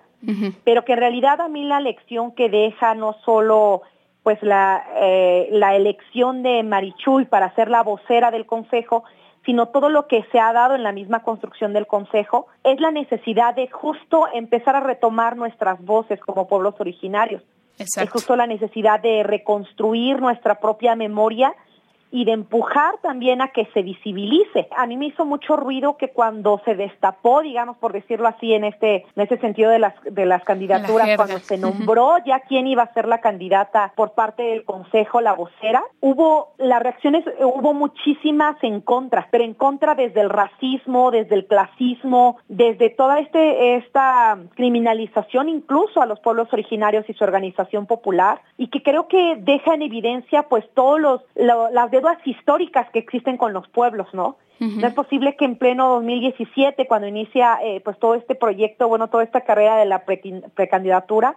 pero 0.64 0.84
que 0.84 0.92
en 0.92 0.98
realidad 0.98 1.40
a 1.40 1.48
mí 1.48 1.64
la 1.64 1.80
lección 1.80 2.32
que 2.32 2.50
deja 2.50 2.94
no 2.94 3.16
solo 3.24 3.80
pues 4.22 4.38
la, 4.42 4.84
eh, 4.96 5.48
la 5.50 5.74
elección 5.74 6.42
de 6.42 6.62
Marichuy 6.62 7.24
para 7.24 7.54
ser 7.54 7.70
la 7.70 7.82
vocera 7.82 8.30
del 8.30 8.44
Consejo, 8.44 9.02
sino 9.44 9.68
todo 9.68 9.88
lo 9.88 10.06
que 10.06 10.24
se 10.30 10.38
ha 10.38 10.52
dado 10.52 10.74
en 10.74 10.82
la 10.82 10.92
misma 10.92 11.22
construcción 11.22 11.72
del 11.72 11.86
Consejo, 11.86 12.46
es 12.64 12.80
la 12.80 12.90
necesidad 12.90 13.54
de 13.54 13.68
justo 13.68 14.26
empezar 14.32 14.76
a 14.76 14.80
retomar 14.80 15.36
nuestras 15.36 15.82
voces 15.84 16.20
como 16.20 16.46
pueblos 16.46 16.74
originarios. 16.78 17.42
Es 17.78 18.10
justo 18.10 18.36
la 18.36 18.46
necesidad 18.46 19.00
de 19.00 19.22
reconstruir 19.22 20.20
nuestra 20.20 20.60
propia 20.60 20.94
memoria 20.96 21.54
y 22.10 22.24
de 22.24 22.32
empujar 22.32 22.94
también 23.02 23.40
a 23.40 23.48
que 23.48 23.66
se 23.72 23.82
visibilice. 23.82 24.68
A 24.76 24.86
mí 24.86 24.96
me 24.96 25.06
hizo 25.06 25.24
mucho 25.24 25.56
ruido 25.56 25.96
que 25.96 26.10
cuando 26.10 26.60
se 26.64 26.74
destapó, 26.74 27.42
digamos 27.42 27.76
por 27.76 27.92
decirlo 27.92 28.28
así 28.28 28.52
en 28.54 28.64
este 28.64 29.06
en 29.16 29.22
ese 29.22 29.38
sentido 29.38 29.70
de 29.70 29.78
las 29.78 29.94
de 30.04 30.26
las 30.26 30.42
candidaturas, 30.44 31.16
cuando 31.16 31.38
se 31.38 31.58
nombró 31.58 32.16
ya 32.24 32.40
quién 32.40 32.66
iba 32.66 32.82
a 32.82 32.92
ser 32.92 33.06
la 33.06 33.20
candidata 33.20 33.92
por 33.96 34.12
parte 34.12 34.42
del 34.42 34.64
consejo, 34.64 35.20
la 35.20 35.34
vocera, 35.34 35.82
hubo 36.00 36.52
las 36.58 36.82
reacciones 36.82 37.24
hubo 37.40 37.74
muchísimas 37.74 38.56
en 38.62 38.80
contra, 38.80 39.28
pero 39.30 39.44
en 39.44 39.54
contra 39.54 39.94
desde 39.94 40.20
el 40.20 40.30
racismo, 40.30 41.10
desde 41.10 41.34
el 41.34 41.46
clasismo, 41.46 42.38
desde 42.48 42.90
toda 42.90 43.20
este 43.20 43.76
esta 43.76 44.38
criminalización 44.54 45.48
incluso 45.48 46.02
a 46.02 46.06
los 46.06 46.20
pueblos 46.20 46.48
originarios 46.52 47.08
y 47.08 47.14
su 47.14 47.24
organización 47.24 47.86
popular 47.86 48.40
y 48.56 48.68
que 48.68 48.82
creo 48.82 49.08
que 49.08 49.36
deja 49.38 49.74
en 49.74 49.82
evidencia 49.82 50.44
pues 50.44 50.64
todos 50.74 51.00
los 51.00 51.20
las 51.36 51.90
deudas 52.00 52.18
históricas 52.26 52.88
que 52.90 52.98
existen 52.98 53.36
con 53.36 53.52
los 53.52 53.68
pueblos, 53.68 54.08
¿no? 54.12 54.36
No 54.58 54.86
es 54.86 54.92
posible 54.92 55.36
que 55.36 55.46
en 55.46 55.56
pleno 55.56 55.88
2017, 55.94 56.86
cuando 56.86 57.08
inicia 57.08 57.58
eh, 57.62 57.80
pues 57.82 57.98
todo 57.98 58.14
este 58.14 58.34
proyecto, 58.34 58.88
bueno, 58.88 59.08
toda 59.08 59.24
esta 59.24 59.40
carrera 59.40 59.78
de 59.78 59.86
la 59.86 60.04
precandidatura, 60.04 61.36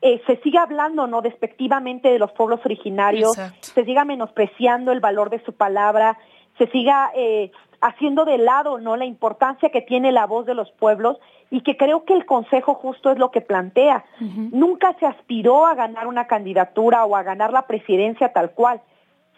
eh, 0.00 0.22
se 0.24 0.36
siga 0.36 0.62
hablando, 0.62 1.08
¿no? 1.08 1.20
Despectivamente 1.20 2.10
de 2.10 2.20
los 2.20 2.30
pueblos 2.30 2.60
originarios, 2.64 3.32
se 3.60 3.84
siga 3.84 4.04
menospreciando 4.04 4.92
el 4.92 5.00
valor 5.00 5.30
de 5.30 5.42
su 5.44 5.52
palabra, 5.54 6.16
se 6.56 6.68
siga 6.68 7.10
eh, 7.16 7.50
haciendo 7.80 8.24
de 8.24 8.38
lado, 8.38 8.78
¿no? 8.78 8.96
La 8.96 9.04
importancia 9.04 9.70
que 9.70 9.82
tiene 9.82 10.12
la 10.12 10.26
voz 10.26 10.46
de 10.46 10.54
los 10.54 10.70
pueblos 10.70 11.18
y 11.50 11.62
que 11.62 11.76
creo 11.76 12.04
que 12.04 12.14
el 12.14 12.24
Consejo 12.24 12.74
justo 12.74 13.10
es 13.10 13.18
lo 13.18 13.32
que 13.32 13.40
plantea. 13.40 14.04
Nunca 14.20 14.94
se 15.00 15.06
aspiró 15.06 15.66
a 15.66 15.74
ganar 15.74 16.06
una 16.06 16.28
candidatura 16.28 17.04
o 17.04 17.16
a 17.16 17.24
ganar 17.24 17.52
la 17.52 17.66
presidencia 17.66 18.32
tal 18.32 18.52
cual 18.52 18.80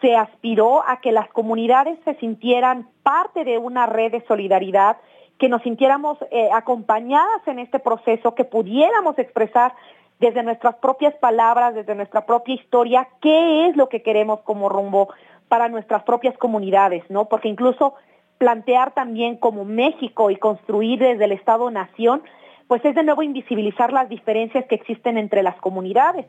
se 0.01 0.15
aspiró 0.15 0.83
a 0.87 1.01
que 1.01 1.11
las 1.11 1.27
comunidades 1.29 1.97
se 2.05 2.15
sintieran 2.15 2.87
parte 3.03 3.43
de 3.43 3.57
una 3.57 3.85
red 3.85 4.11
de 4.11 4.25
solidaridad, 4.27 4.97
que 5.39 5.49
nos 5.49 5.61
sintiéramos 5.63 6.17
eh, 6.31 6.49
acompañadas 6.51 7.47
en 7.47 7.59
este 7.59 7.79
proceso, 7.79 8.35
que 8.35 8.43
pudiéramos 8.43 9.17
expresar 9.19 9.73
desde 10.19 10.43
nuestras 10.43 10.75
propias 10.75 11.13
palabras, 11.15 11.75
desde 11.75 11.95
nuestra 11.95 12.25
propia 12.25 12.55
historia, 12.55 13.07
qué 13.21 13.67
es 13.67 13.75
lo 13.75 13.87
que 13.89 14.01
queremos 14.01 14.41
como 14.41 14.69
rumbo 14.69 15.09
para 15.47 15.69
nuestras 15.69 16.03
propias 16.03 16.37
comunidades, 16.37 17.03
¿no? 17.09 17.25
Porque 17.25 17.49
incluso 17.49 17.93
plantear 18.37 18.93
también 18.93 19.37
como 19.37 19.65
México 19.65 20.29
y 20.29 20.37
construir 20.37 20.99
desde 20.99 21.25
el 21.25 21.31
Estado-Nación 21.31 22.23
pues 22.67 22.83
es 22.83 22.95
de 22.95 23.03
nuevo 23.03 23.23
invisibilizar 23.23 23.93
las 23.93 24.09
diferencias 24.09 24.65
que 24.65 24.75
existen 24.75 25.17
entre 25.17 25.41
las 25.41 25.55
comunidades. 25.57 26.25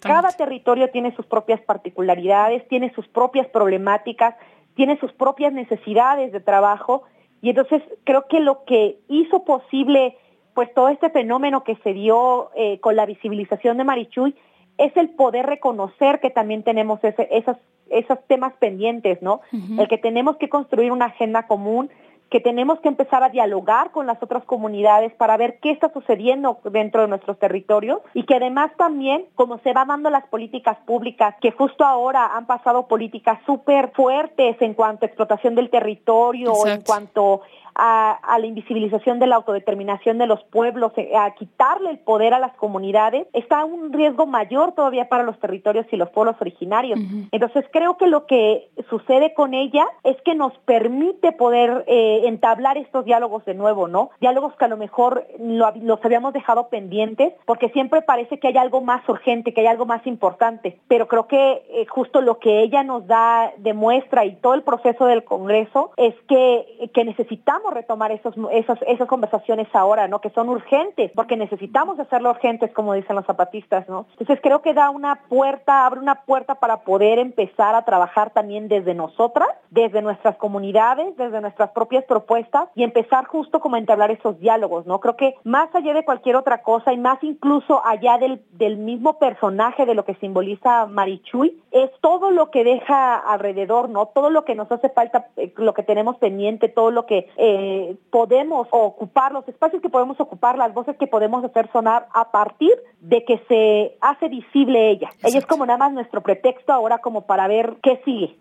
Cada 0.00 0.30
territorio 0.30 0.90
tiene 0.90 1.14
sus 1.16 1.26
propias 1.26 1.60
particularidades, 1.62 2.66
tiene 2.68 2.92
sus 2.94 3.08
propias 3.08 3.46
problemáticas, 3.48 4.34
tiene 4.74 4.98
sus 5.00 5.12
propias 5.12 5.52
necesidades 5.52 6.30
de 6.32 6.40
trabajo 6.40 7.04
y 7.40 7.50
entonces 7.50 7.82
creo 8.04 8.26
que 8.28 8.40
lo 8.40 8.64
que 8.64 8.98
hizo 9.08 9.44
posible 9.44 10.16
pues 10.58 10.74
todo 10.74 10.88
este 10.88 11.08
fenómeno 11.10 11.62
que 11.62 11.76
se 11.84 11.92
dio 11.92 12.50
eh, 12.56 12.80
con 12.80 12.96
la 12.96 13.06
visibilización 13.06 13.76
de 13.76 13.84
Marichuy 13.84 14.34
es 14.76 14.96
el 14.96 15.10
poder 15.10 15.46
reconocer 15.46 16.18
que 16.18 16.30
también 16.30 16.64
tenemos 16.64 16.98
ese, 17.04 17.28
esos, 17.30 17.56
esos 17.90 18.18
temas 18.26 18.54
pendientes, 18.54 19.22
¿no? 19.22 19.40
El 19.52 19.86
que 19.86 19.98
tenemos 19.98 20.36
que 20.36 20.48
construir 20.48 20.90
una 20.90 21.06
agenda 21.06 21.46
común, 21.46 21.90
que 22.30 22.40
tenemos 22.40 22.80
que 22.80 22.88
empezar 22.88 23.22
a 23.22 23.30
dialogar 23.30 23.90
con 23.90 24.06
las 24.06 24.22
otras 24.22 24.44
comunidades 24.44 25.12
para 25.14 25.36
ver 25.36 25.58
qué 25.60 25.70
está 25.70 25.92
sucediendo 25.92 26.58
dentro 26.70 27.02
de 27.02 27.08
nuestros 27.08 27.38
territorios 27.38 28.00
y 28.14 28.24
que 28.24 28.34
además 28.34 28.70
también, 28.76 29.26
como 29.34 29.58
se 29.58 29.72
va 29.72 29.84
dando 29.84 30.10
las 30.10 30.26
políticas 30.26 30.76
públicas, 30.86 31.34
que 31.40 31.52
justo 31.52 31.84
ahora 31.84 32.36
han 32.36 32.46
pasado 32.46 32.86
políticas 32.86 33.38
súper 33.46 33.92
fuertes 33.92 34.56
en 34.60 34.74
cuanto 34.74 35.04
a 35.04 35.08
explotación 35.08 35.54
del 35.54 35.70
territorio, 35.70 36.52
o 36.52 36.66
en 36.66 36.82
cuanto 36.82 37.42
a, 37.78 38.38
la 38.38 38.46
invisibilización 38.46 39.20
de 39.20 39.28
la 39.28 39.36
autodeterminación 39.36 40.18
de 40.18 40.26
los 40.26 40.42
pueblos, 40.44 40.92
eh, 40.96 41.12
a 41.16 41.30
quitarle 41.34 41.90
el 41.90 41.98
poder 42.00 42.34
a 42.34 42.40
las 42.40 42.52
comunidades, 42.54 43.26
está 43.32 43.64
un 43.64 43.92
riesgo 43.92 44.26
mayor 44.26 44.72
todavía 44.72 45.08
para 45.08 45.22
los 45.22 45.38
territorios 45.38 45.86
y 45.92 45.96
los 45.96 46.10
pueblos 46.10 46.36
originarios. 46.40 46.98
Entonces 47.30 47.64
creo 47.72 47.96
que 47.96 48.08
lo 48.08 48.26
que 48.26 48.68
sucede 48.90 49.32
con 49.32 49.54
ella 49.54 49.86
es 50.02 50.20
que 50.22 50.34
nos 50.34 50.52
permite 50.58 51.32
poder 51.32 51.84
eh, 51.86 52.22
entablar 52.24 52.76
estos 52.76 53.04
diálogos 53.04 53.44
de 53.44 53.54
nuevo, 53.54 53.86
¿no? 53.86 54.10
Diálogos 54.20 54.54
que 54.56 54.64
a 54.64 54.68
lo 54.68 54.76
mejor 54.76 55.26
los 55.38 56.04
habíamos 56.04 56.32
dejado 56.32 56.68
pendientes 56.68 57.32
porque 57.46 57.68
siempre 57.70 58.02
parece 58.02 58.40
que 58.40 58.48
hay 58.48 58.56
algo 58.56 58.80
más 58.80 59.08
urgente, 59.08 59.54
que 59.54 59.60
hay 59.60 59.66
algo 59.68 59.86
más 59.86 60.06
importante, 60.06 60.80
pero 60.88 61.06
creo 61.06 61.28
que 61.28 61.62
eh, 61.70 61.86
justo 61.88 62.20
lo 62.20 62.38
que 62.38 62.60
ella 62.62 62.82
nos 62.82 63.06
da, 63.06 63.52
demuestra 63.58 64.24
y 64.24 64.34
todo 64.36 64.54
el 64.54 64.62
proceso 64.62 65.06
del 65.06 65.24
Congreso 65.24 65.92
es 65.96 66.14
que, 66.28 66.90
que 66.92 67.04
necesitamos 67.04 67.67
retomar 67.70 68.12
esos, 68.12 68.34
esos, 68.52 68.78
esas 68.86 69.08
conversaciones 69.08 69.68
ahora, 69.72 70.08
¿no? 70.08 70.20
Que 70.20 70.30
son 70.30 70.48
urgentes, 70.48 71.10
porque 71.14 71.36
necesitamos 71.36 71.98
hacerlo 71.98 72.30
urgentes, 72.30 72.72
como 72.72 72.94
dicen 72.94 73.16
los 73.16 73.26
zapatistas, 73.26 73.88
¿no? 73.88 74.06
Entonces 74.12 74.40
creo 74.42 74.62
que 74.62 74.74
da 74.74 74.90
una 74.90 75.16
puerta, 75.28 75.86
abre 75.86 76.00
una 76.00 76.22
puerta 76.22 76.56
para 76.56 76.78
poder 76.78 77.18
empezar 77.18 77.74
a 77.74 77.84
trabajar 77.84 78.30
también 78.30 78.68
desde 78.68 78.94
nosotras, 78.94 79.48
desde 79.70 80.02
nuestras 80.02 80.36
comunidades, 80.36 81.16
desde 81.16 81.40
nuestras 81.40 81.70
propias 81.70 82.04
propuestas 82.04 82.68
y 82.74 82.82
empezar 82.82 83.26
justo 83.26 83.60
como 83.60 83.76
a 83.76 83.78
entablar 83.78 84.10
esos 84.10 84.38
diálogos, 84.40 84.86
¿no? 84.86 85.00
Creo 85.00 85.16
que 85.16 85.34
más 85.44 85.74
allá 85.74 85.94
de 85.94 86.04
cualquier 86.04 86.36
otra 86.36 86.62
cosa 86.62 86.92
y 86.92 86.98
más 86.98 87.22
incluso 87.22 87.84
allá 87.84 88.18
del, 88.18 88.42
del 88.52 88.76
mismo 88.76 89.18
personaje 89.18 89.86
de 89.86 89.94
lo 89.94 90.04
que 90.04 90.14
simboliza 90.16 90.86
Marichuy, 90.86 91.60
es 91.70 91.90
todo 92.00 92.30
lo 92.30 92.50
que 92.50 92.64
deja 92.64 93.16
alrededor, 93.16 93.88
¿no? 93.88 94.06
Todo 94.06 94.30
lo 94.30 94.44
que 94.44 94.54
nos 94.54 94.70
hace 94.70 94.88
falta, 94.88 95.28
eh, 95.36 95.52
lo 95.56 95.74
que 95.74 95.82
tenemos 95.82 96.16
pendiente, 96.16 96.68
todo 96.68 96.90
lo 96.90 97.06
que 97.06 97.28
eh, 97.36 97.47
podemos 98.10 98.68
ocupar, 98.70 99.32
los 99.32 99.46
espacios 99.48 99.82
que 99.82 99.88
podemos 99.88 100.18
ocupar, 100.20 100.56
las 100.58 100.72
voces 100.74 100.96
que 100.96 101.06
podemos 101.06 101.44
hacer 101.44 101.70
sonar 101.72 102.08
a 102.14 102.30
partir 102.30 102.72
de 103.00 103.24
que 103.24 103.40
se 103.48 103.96
hace 104.00 104.28
visible 104.28 104.90
ella. 104.90 105.10
Ella 105.22 105.38
es 105.38 105.46
como 105.46 105.66
nada 105.66 105.78
más 105.78 105.92
nuestro 105.92 106.22
pretexto 106.22 106.72
ahora 106.72 106.98
como 106.98 107.26
para 107.26 107.48
ver 107.48 107.76
qué 107.82 108.00
sigue. 108.04 108.36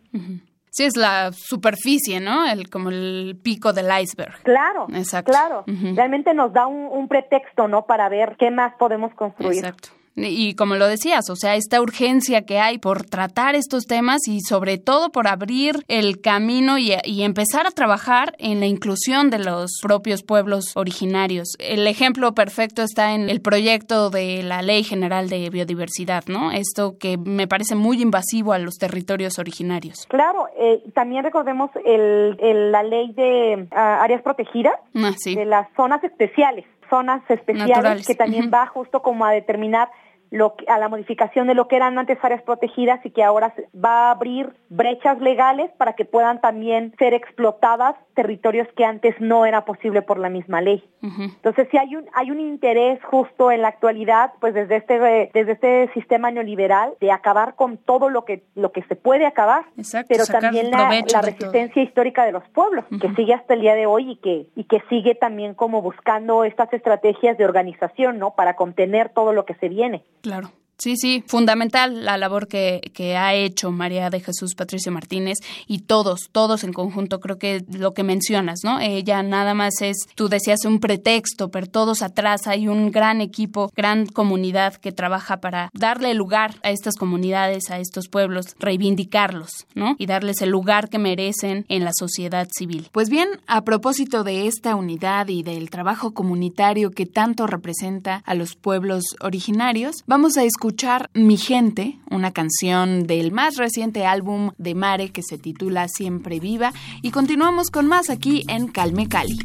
Sí, 0.69 0.83
es 0.83 0.95
la 0.95 1.31
superficie, 1.31 2.19
¿no? 2.19 2.45
El, 2.45 2.69
como 2.69 2.89
el 2.89 3.39
pico 3.41 3.73
del 3.73 3.87
iceberg. 3.99 4.41
Claro, 4.43 4.85
Exacto. 4.93 5.31
claro. 5.31 5.63
Realmente 5.65 6.33
nos 6.33 6.53
da 6.53 6.67
un, 6.67 6.87
un, 6.91 7.07
pretexto, 7.07 7.67
¿no? 7.67 7.85
Para 7.85 8.09
ver 8.09 8.35
qué 8.37 8.51
más 8.51 8.73
podemos 8.75 9.13
construir. 9.15 9.57
Exacto. 9.57 9.89
Y 10.17 10.55
como 10.55 10.75
lo 10.75 10.87
decías, 10.87 11.29
o 11.29 11.35
sea, 11.35 11.55
esta 11.55 11.79
urgencia 11.79 12.41
que 12.41 12.59
hay 12.59 12.79
por 12.79 13.03
tratar 13.03 13.53
estos 13.55 13.85
temas 13.85 14.27
y 14.27 14.41
sobre 14.41 14.79
todo 14.79 15.11
por 15.11 15.27
abrir 15.27 15.83
el 15.87 16.21
camino 16.21 16.77
y, 16.77 16.97
empezar 17.27 17.67
a 17.67 17.71
trabajar 17.71 18.33
en 18.39 18.59
la 18.59 18.65
inclusión 18.65 19.29
de 19.29 19.39
los 19.39 19.79
propios 19.81 20.23
pueblos 20.23 20.75
originarios. 20.75 21.55
El 21.59 21.85
ejemplo 21.87 22.33
perfecto 22.33 22.81
está 22.81 23.13
en 23.13 23.29
el 23.29 23.41
proyecto 23.41 24.09
de 24.09 24.43
la 24.43 24.61
Ley 24.61 24.83
General 24.83 25.29
de 25.29 25.49
Biodiversidad, 25.49 26.23
¿no? 26.27 26.51
Esto 26.51 26.97
que 26.97 27.17
me 27.17 27.47
parece 27.47 27.75
muy 27.75 28.01
invasivo 28.01 28.53
a 28.53 28.59
los 28.59 28.75
territorios 28.75 29.39
originarios. 29.39 30.07
Claro, 30.07 30.47
eh, 30.57 30.81
también 30.93 31.23
recordemos 31.23 31.69
el, 31.85 32.37
la 32.71 32.83
ley 32.83 33.11
de 33.13 33.67
ah, 33.71 34.01
áreas 34.01 34.21
protegidas, 34.21 34.73
ah, 34.95 35.11
de 35.25 35.45
las 35.45 35.67
zonas 35.75 36.03
especiales 36.03 36.65
zonas 36.89 37.21
especiales 37.29 38.07
que 38.07 38.15
también 38.15 38.49
va 38.53 38.65
justo 38.67 39.01
como 39.01 39.25
a 39.25 39.31
determinar 39.31 39.89
lo, 40.31 40.55
a 40.67 40.77
la 40.77 40.89
modificación 40.89 41.47
de 41.47 41.55
lo 41.55 41.67
que 41.67 41.75
eran 41.75 41.97
antes 41.97 42.17
áreas 42.21 42.41
protegidas 42.41 43.05
y 43.05 43.11
que 43.11 43.23
ahora 43.23 43.53
va 43.73 44.07
a 44.07 44.11
abrir 44.11 44.53
brechas 44.69 45.19
legales 45.19 45.71
para 45.77 45.93
que 45.93 46.05
puedan 46.05 46.41
también 46.41 46.93
ser 46.97 47.13
explotadas 47.13 47.95
territorios 48.15 48.67
que 48.75 48.83
antes 48.83 49.15
no 49.19 49.45
era 49.45 49.63
posible 49.63 50.01
por 50.01 50.17
la 50.17 50.29
misma 50.29 50.59
ley. 50.59 50.83
Entonces, 51.01 51.67
si 51.69 51.77
hay 51.77 51.95
un 51.95 52.05
hay 52.13 52.31
un 52.31 52.39
interés 52.39 52.99
justo 53.03 53.51
en 53.51 53.61
la 53.61 53.69
actualidad, 53.69 54.33
pues 54.41 54.53
desde 54.53 54.77
este 54.77 54.99
desde 55.33 55.51
este 55.51 55.89
sistema 55.93 56.31
neoliberal 56.31 56.95
de 56.99 57.11
acabar 57.11 57.55
con 57.55 57.77
todo 57.77 58.09
lo 58.09 58.25
que 58.25 58.43
lo 58.55 58.71
que 58.71 58.81
se 58.83 58.95
puede 58.95 59.25
acabar, 59.25 59.65
pero 60.07 60.25
también 60.25 60.71
la, 60.71 60.89
la 60.89 61.21
resistencia 61.21 61.83
histórica 61.83 62.25
de 62.25 62.31
los 62.31 62.43
pueblos 62.49 62.85
que 62.99 63.13
sigue 63.13 63.35
hasta 63.35 63.53
el 63.53 63.61
día 63.61 63.75
de 63.75 63.85
hoy 63.85 64.11
y 64.11 64.15
que 64.17 64.47
y 64.55 64.63
que 64.63 64.81
sigue 64.89 65.13
también 65.15 65.53
como 65.53 65.81
buscando 65.81 66.43
estas 66.43 66.73
estrategias 66.73 67.37
de 67.37 67.45
organización, 67.45 68.17
¿no? 68.17 68.31
Para 68.31 68.55
contener 68.55 69.09
todo 69.09 69.31
lo 69.33 69.45
que 69.45 69.53
se 69.55 69.69
viene. 69.69 70.03
Claro. 70.21 70.51
Sí, 70.79 70.95
sí, 70.95 71.23
fundamental 71.25 72.05
la 72.05 72.17
labor 72.17 72.47
que, 72.47 72.91
que, 72.93 73.17
ha 73.17 73.33
hecho 73.33 73.71
María 73.71 74.11
de 74.11 74.19
Jesús 74.19 74.53
Patricio 74.53 74.91
Martínez 74.91 75.39
y 75.65 75.79
todos, 75.79 76.29
todos 76.31 76.63
en 76.63 76.71
conjunto, 76.71 77.19
creo 77.19 77.39
que 77.39 77.65
lo 77.71 77.95
que 77.95 78.03
mencionas, 78.03 78.59
¿no? 78.63 78.79
Ella 78.79 79.23
nada 79.23 79.55
más 79.55 79.81
es, 79.81 79.97
tú 80.13 80.29
decías, 80.29 80.65
un 80.65 80.79
pretexto, 80.79 81.49
pero 81.49 81.65
todos 81.65 82.03
atrás 82.03 82.45
hay 82.45 82.67
un 82.67 82.91
gran 82.91 83.21
equipo, 83.21 83.71
gran 83.75 84.05
comunidad 84.05 84.75
que 84.75 84.91
trabaja 84.91 85.37
para 85.37 85.71
darle 85.73 86.13
lugar 86.13 86.53
a 86.61 86.69
estas 86.69 86.93
comunidades, 86.95 87.71
a 87.71 87.79
estos 87.79 88.07
pueblos, 88.07 88.55
reivindicarlos, 88.59 89.65
¿no? 89.73 89.95
Y 89.97 90.05
darles 90.05 90.43
el 90.43 90.51
lugar 90.51 90.89
que 90.89 90.99
merecen 90.99 91.65
en 91.69 91.85
la 91.85 91.91
sociedad 91.97 92.47
civil. 92.55 92.89
Pues 92.91 93.09
bien, 93.09 93.29
a 93.47 93.63
propósito 93.63 94.23
de 94.23 94.45
esta 94.45 94.75
unidad 94.75 95.27
y 95.29 95.41
del 95.41 95.71
trabajo 95.71 96.13
comunitario 96.13 96.91
que 96.91 97.07
tanto 97.07 97.47
representa 97.47 98.21
a 98.27 98.35
los 98.35 98.53
pueblos 98.55 99.03
originarios, 99.21 100.03
vamos 100.05 100.37
a 100.37 100.43
escuchar 100.43 100.66
escuchar 100.67 101.09
Mi 101.13 101.37
Gente, 101.37 101.97
una 102.09 102.33
canción 102.33 103.07
del 103.07 103.31
más 103.31 103.55
reciente 103.55 104.05
álbum 104.05 104.51
de 104.57 104.75
Mare 104.75 105.13
que 105.13 105.23
se 105.23 105.37
titula 105.37 105.87
Siempre 105.87 106.41
Viva 106.41 106.73
y 107.01 107.11
continuamos 107.11 107.71
con 107.71 107.87
más 107.87 108.09
aquí 108.09 108.43
en 108.49 108.67
Calme 108.67 109.07
Cali. 109.07 109.39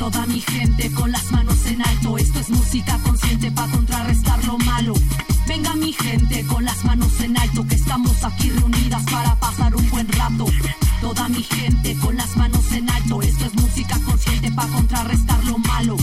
Toda 0.00 0.26
mi 0.26 0.40
gente 0.40 0.90
con 0.94 1.12
las 1.12 1.30
manos 1.30 1.64
en 1.66 1.80
alto, 1.80 2.18
esto 2.18 2.40
es 2.40 2.50
música 2.50 2.98
consciente 3.04 3.52
para 3.52 3.70
contrarrestar 3.70 4.44
lo 4.46 4.58
malo. 4.58 4.94
Venga 5.46 5.76
mi 5.76 5.92
gente 5.92 6.44
con 6.46 6.64
las 6.64 6.84
manos 6.84 7.20
en 7.20 7.38
alto, 7.38 7.64
que 7.68 7.76
estamos 7.76 8.24
aquí 8.24 8.50
reunidas 8.50 9.04
para 9.04 9.36
pasar 9.36 9.76
un 9.76 9.88
buen 9.90 10.08
rato. 10.08 10.46
Toda 11.00 11.28
mi 11.28 11.44
gente 11.44 11.96
con 12.00 12.16
las 12.16 12.36
manos 12.36 12.72
en 12.72 12.90
alto, 12.90 13.22
esto 13.22 13.44
es 13.44 13.54
música 13.54 13.96
consciente 14.04 14.50
para 14.50 14.72
contrarrestar 14.72 15.44
lo 15.44 15.58
malo. 15.58 15.96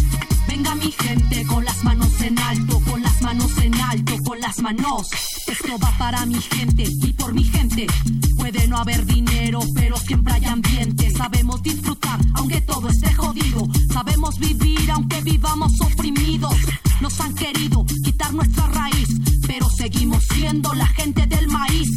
Venga 0.52 0.76
mi 0.76 0.92
gente 0.92 1.46
con 1.46 1.64
las 1.64 1.82
manos 1.82 2.20
en 2.20 2.38
alto, 2.38 2.82
con 2.82 3.02
las 3.02 3.22
manos 3.22 3.58
en 3.60 3.74
alto, 3.74 4.18
con 4.26 4.38
las 4.42 4.60
manos. 4.60 5.08
Esto 5.48 5.80
va 5.80 5.98
para 5.98 6.26
mi 6.26 6.42
gente 6.42 6.84
y 6.84 7.14
por 7.14 7.34
mi 7.34 7.46
gente. 7.46 7.88
Puede 8.36 8.68
no 8.68 8.76
haber 8.76 9.06
dinero, 9.06 9.62
pero 9.74 9.96
siempre 9.96 10.34
hay 10.34 10.44
ambiente. 10.44 11.10
Sabemos 11.12 11.64
disfrutar, 11.64 12.20
aunque 12.34 12.60
todo 12.60 12.90
esté 12.90 13.14
jodido. 13.14 13.66
Sabemos 13.94 14.38
vivir, 14.40 14.92
aunque 14.92 15.22
vivamos 15.22 15.80
oprimidos. 15.80 16.58
Nos 17.00 17.18
han 17.22 17.34
querido 17.34 17.86
quitar 18.04 18.34
nuestra 18.34 18.68
raíz, 18.68 19.08
pero 19.48 19.70
seguimos 19.70 20.22
siendo 20.34 20.74
la 20.74 20.88
gente 20.88 21.28
del 21.28 21.48
maíz. 21.48 21.90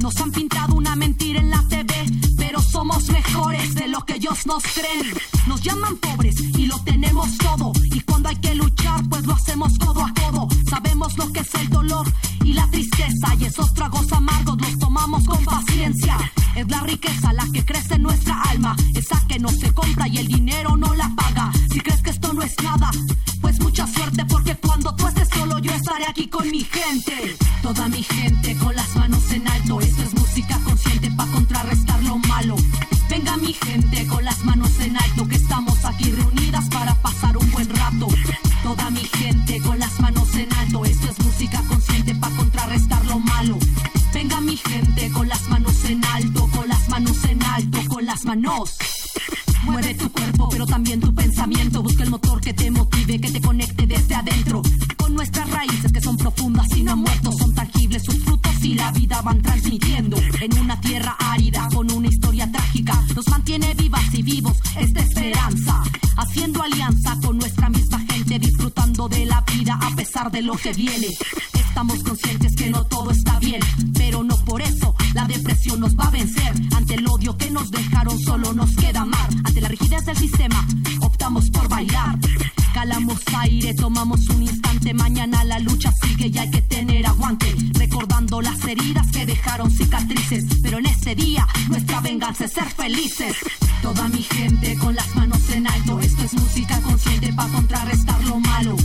Nos 0.00 0.20
han 0.20 0.32
pintado 0.32 0.74
una 0.74 0.94
mentira 0.96 1.40
en 1.40 1.48
la 1.48 1.64
TV, 1.66 1.94
pero 2.36 2.60
somos 2.60 3.08
mejores 3.08 3.74
de 3.74 3.88
lo 3.88 4.04
ellos 4.26 4.46
nos 4.46 4.62
creen. 4.64 5.14
Nos 5.46 5.62
llaman 5.62 5.96
pobres 5.98 6.34
y 6.40 6.66
lo 6.66 6.78
tenemos 6.80 7.38
todo. 7.38 7.72
Y 7.92 8.00
cuando 8.00 8.28
hay 8.28 8.36
que 8.36 8.54
luchar, 8.54 9.00
pues 9.08 9.24
lo 9.24 9.34
hacemos 9.34 9.78
codo 9.78 10.04
a 10.04 10.12
codo. 10.14 10.48
Sabemos 10.68 11.16
lo 11.16 11.32
que 11.32 11.40
es 11.40 11.54
el 11.54 11.68
dolor 11.68 12.06
y 12.44 12.52
la 12.52 12.68
tristeza. 12.70 13.34
Y 13.38 13.44
esos 13.44 13.72
tragos 13.74 14.12
amargos 14.12 14.60
los 14.60 14.78
tomamos 14.78 15.24
con 15.24 15.44
paciencia. 15.44 16.16
Es 16.56 16.68
la 16.68 16.80
riqueza 16.80 17.32
la 17.32 17.46
que 17.52 17.64
crece 17.64 17.94
en 17.94 18.02
nuestra 18.02 18.40
alma. 18.42 18.74
Esa 18.94 19.24
que 19.28 19.38
no 19.38 19.48
se 19.48 19.72
compra 19.72 20.08
y 20.08 20.18
el 20.18 20.26
dinero 20.26 20.76
no 20.76 20.92
la 20.94 21.08
paga. 21.16 21.52
Si 21.70 21.80
crees 21.80 22.02
que 22.02 22.10
esto 22.10 22.32
no 22.32 22.42
es 22.42 22.56
nada, 22.62 22.90
pues 23.40 23.60
mucha 23.60 23.86
suerte. 23.86 24.24
Porque 24.24 24.56
cuando 24.56 24.94
tú 24.96 25.06
estés 25.06 25.28
solo, 25.28 25.58
yo 25.60 25.72
estaré 25.72 26.06
aquí 26.08 26.26
con 26.26 26.50
mi 26.50 26.64
gente. 26.64 27.36
Toda 27.62 27.86
mi 27.88 28.02
gente 28.02 28.56
con 28.56 28.74
las 28.74 28.85
gente 33.64 34.06
con 34.06 34.24
las 34.24 34.44
manos 34.44 34.70
en 34.80 34.96
alto, 34.96 35.26
que 35.26 35.36
estamos 35.36 35.84
aquí 35.84 36.10
reunidas 36.10 36.68
para 36.68 36.94
pasar 36.96 37.36
un 37.36 37.50
buen 37.50 37.68
rato. 37.68 38.08
Toda 38.62 38.90
mi 38.90 39.00
gente 39.00 39.60
con 39.60 39.78
las 39.78 39.98
manos 40.00 40.34
en 40.34 40.52
alto, 40.54 40.84
esto 40.84 41.10
es 41.10 41.18
música 41.24 41.62
consciente 41.68 42.14
para 42.14 42.34
contrarrestar 42.36 43.04
lo 43.06 43.18
malo. 43.18 43.58
Venga 44.12 44.40
mi 44.40 44.56
gente 44.56 45.10
con 45.10 45.28
las 45.28 45.42
manos 45.48 45.84
en 45.84 46.04
alto, 46.04 46.48
con 46.48 46.68
las 46.68 46.88
manos 46.88 47.24
en 47.24 47.42
alto, 47.42 47.78
con 47.88 48.06
las 48.06 48.24
manos. 48.24 48.76
Mueve 49.66 49.94
tu 49.94 50.10
cuerpo, 50.10 50.48
pero 50.48 50.64
también 50.64 51.00
tu 51.00 51.14
pensamiento. 51.14 51.82
Busca 51.82 52.04
el 52.04 52.10
motor 52.10 52.40
que 52.40 52.54
te 52.54 52.70
motive, 52.70 53.20
que 53.20 53.30
te 53.30 53.40
conecte 53.40 53.86
desde 53.86 54.14
adentro. 54.14 54.62
Con 54.96 55.14
nuestras 55.14 55.50
raíces 55.50 55.92
que 55.92 56.00
son 56.00 56.16
profundas 56.16 56.66
y 56.76 56.82
no 56.82 56.92
han 56.92 57.04
son 57.38 57.54
tangibles 57.54 58.04
sus 58.04 58.22
frutos 58.24 58.52
y 58.62 58.74
la 58.74 58.92
vida 58.92 59.20
van 59.22 59.42
transmitiendo. 59.42 60.16
En 60.40 60.58
una 60.58 60.80
tierra 60.80 61.16
árida, 61.18 61.68
con 61.74 61.90
una 61.90 62.08
historia 62.08 62.50
trágica, 62.50 63.04
nos 63.14 63.28
mantiene 63.28 63.74
vivas 63.74 64.14
y 64.14 64.22
vivos 64.22 64.56
esta 64.78 65.00
esperanza. 65.00 65.82
Haciendo 66.16 66.62
alianza 66.62 67.18
con 67.20 67.38
nuestra 67.38 67.68
misma 67.68 68.05
disfrutando 68.34 69.08
de 69.08 69.24
la 69.24 69.40
vida 69.42 69.78
a 69.80 69.94
pesar 69.94 70.30
de 70.30 70.42
lo 70.42 70.54
que 70.56 70.72
viene. 70.72 71.06
Estamos 71.54 72.02
conscientes 72.02 72.56
que 72.56 72.68
no 72.70 72.84
todo 72.84 73.12
está 73.12 73.38
bien, 73.38 73.60
pero 73.94 74.24
no 74.24 74.36
por 74.44 74.60
eso 74.60 74.94
la 75.14 75.24
depresión 75.26 75.80
nos 75.80 75.96
va 75.96 76.08
a 76.08 76.10
vencer. 76.10 76.52
Ante 76.74 76.94
el 76.94 77.06
odio 77.06 77.36
que 77.36 77.50
nos 77.50 77.70
dejaron, 77.70 78.18
solo 78.18 78.52
nos 78.52 78.74
queda 78.74 79.02
amar. 79.02 79.30
Ante 79.44 79.60
la 79.60 79.68
rigidez 79.68 80.04
del 80.04 80.16
sistema, 80.16 80.66
optamos 81.00 81.50
por 81.50 81.68
bailar. 81.68 82.18
Calamos 82.76 83.22
aire, 83.38 83.72
tomamos 83.72 84.28
un 84.28 84.42
instante. 84.42 84.92
Mañana 84.92 85.42
la 85.44 85.58
lucha 85.60 85.90
sigue 85.92 86.26
y 86.26 86.36
hay 86.36 86.50
que 86.50 86.60
tener 86.60 87.06
aguante. 87.06 87.46
Recordando 87.72 88.42
las 88.42 88.62
heridas 88.66 89.10
que 89.12 89.24
dejaron 89.24 89.70
cicatrices. 89.70 90.44
Pero 90.62 90.76
en 90.76 90.84
ese 90.84 91.14
día, 91.14 91.48
nuestra 91.70 92.02
venganza 92.02 92.44
es 92.44 92.52
ser 92.52 92.68
felices. 92.68 93.34
Toda 93.80 94.08
mi 94.08 94.22
gente 94.22 94.76
con 94.76 94.94
las 94.94 95.16
manos 95.16 95.40
en 95.54 95.66
alto. 95.66 96.00
Esto 96.00 96.22
es 96.24 96.34
música 96.34 96.78
consciente 96.82 97.32
para 97.32 97.50
contrarrestar 97.50 98.22
lo 98.24 98.40
malo. 98.40 98.76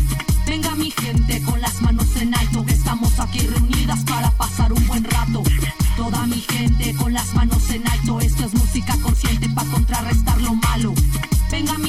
Venga 0.47 0.73
mi 0.75 0.91
gente 0.91 1.41
con 1.41 1.59
las 1.59 1.81
manos 1.81 2.15
en 2.15 2.33
alto, 2.33 2.65
estamos 2.69 3.19
aquí 3.19 3.39
reunidas 3.39 4.03
para 4.05 4.31
pasar 4.31 4.71
un 4.71 4.87
buen 4.87 5.03
rato. 5.03 5.43
Toda 5.97 6.25
mi 6.27 6.39
gente 6.39 6.95
con 6.95 7.11
las 7.11 7.33
manos 7.33 7.69
en 7.69 7.85
alto. 7.85 8.21
Esto 8.21 8.45
es 8.45 8.53
música 8.53 8.95
consciente 9.01 9.49
para 9.49 9.69
contrarrestar 9.69 10.39
lo 10.39 10.53
malo. 10.55 10.60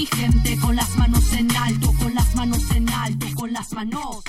Mi 0.03 0.07
gente 0.07 0.59
con 0.61 0.75
las 0.75 0.97
manos 0.97 1.33
en 1.33 1.49
alto, 1.57 1.93
con 2.03 2.13
las 2.13 2.35
manos 2.35 2.69
en 2.75 2.89
alto, 2.89 3.25
con 3.37 3.53
las 3.53 3.73
manos. 3.73 4.25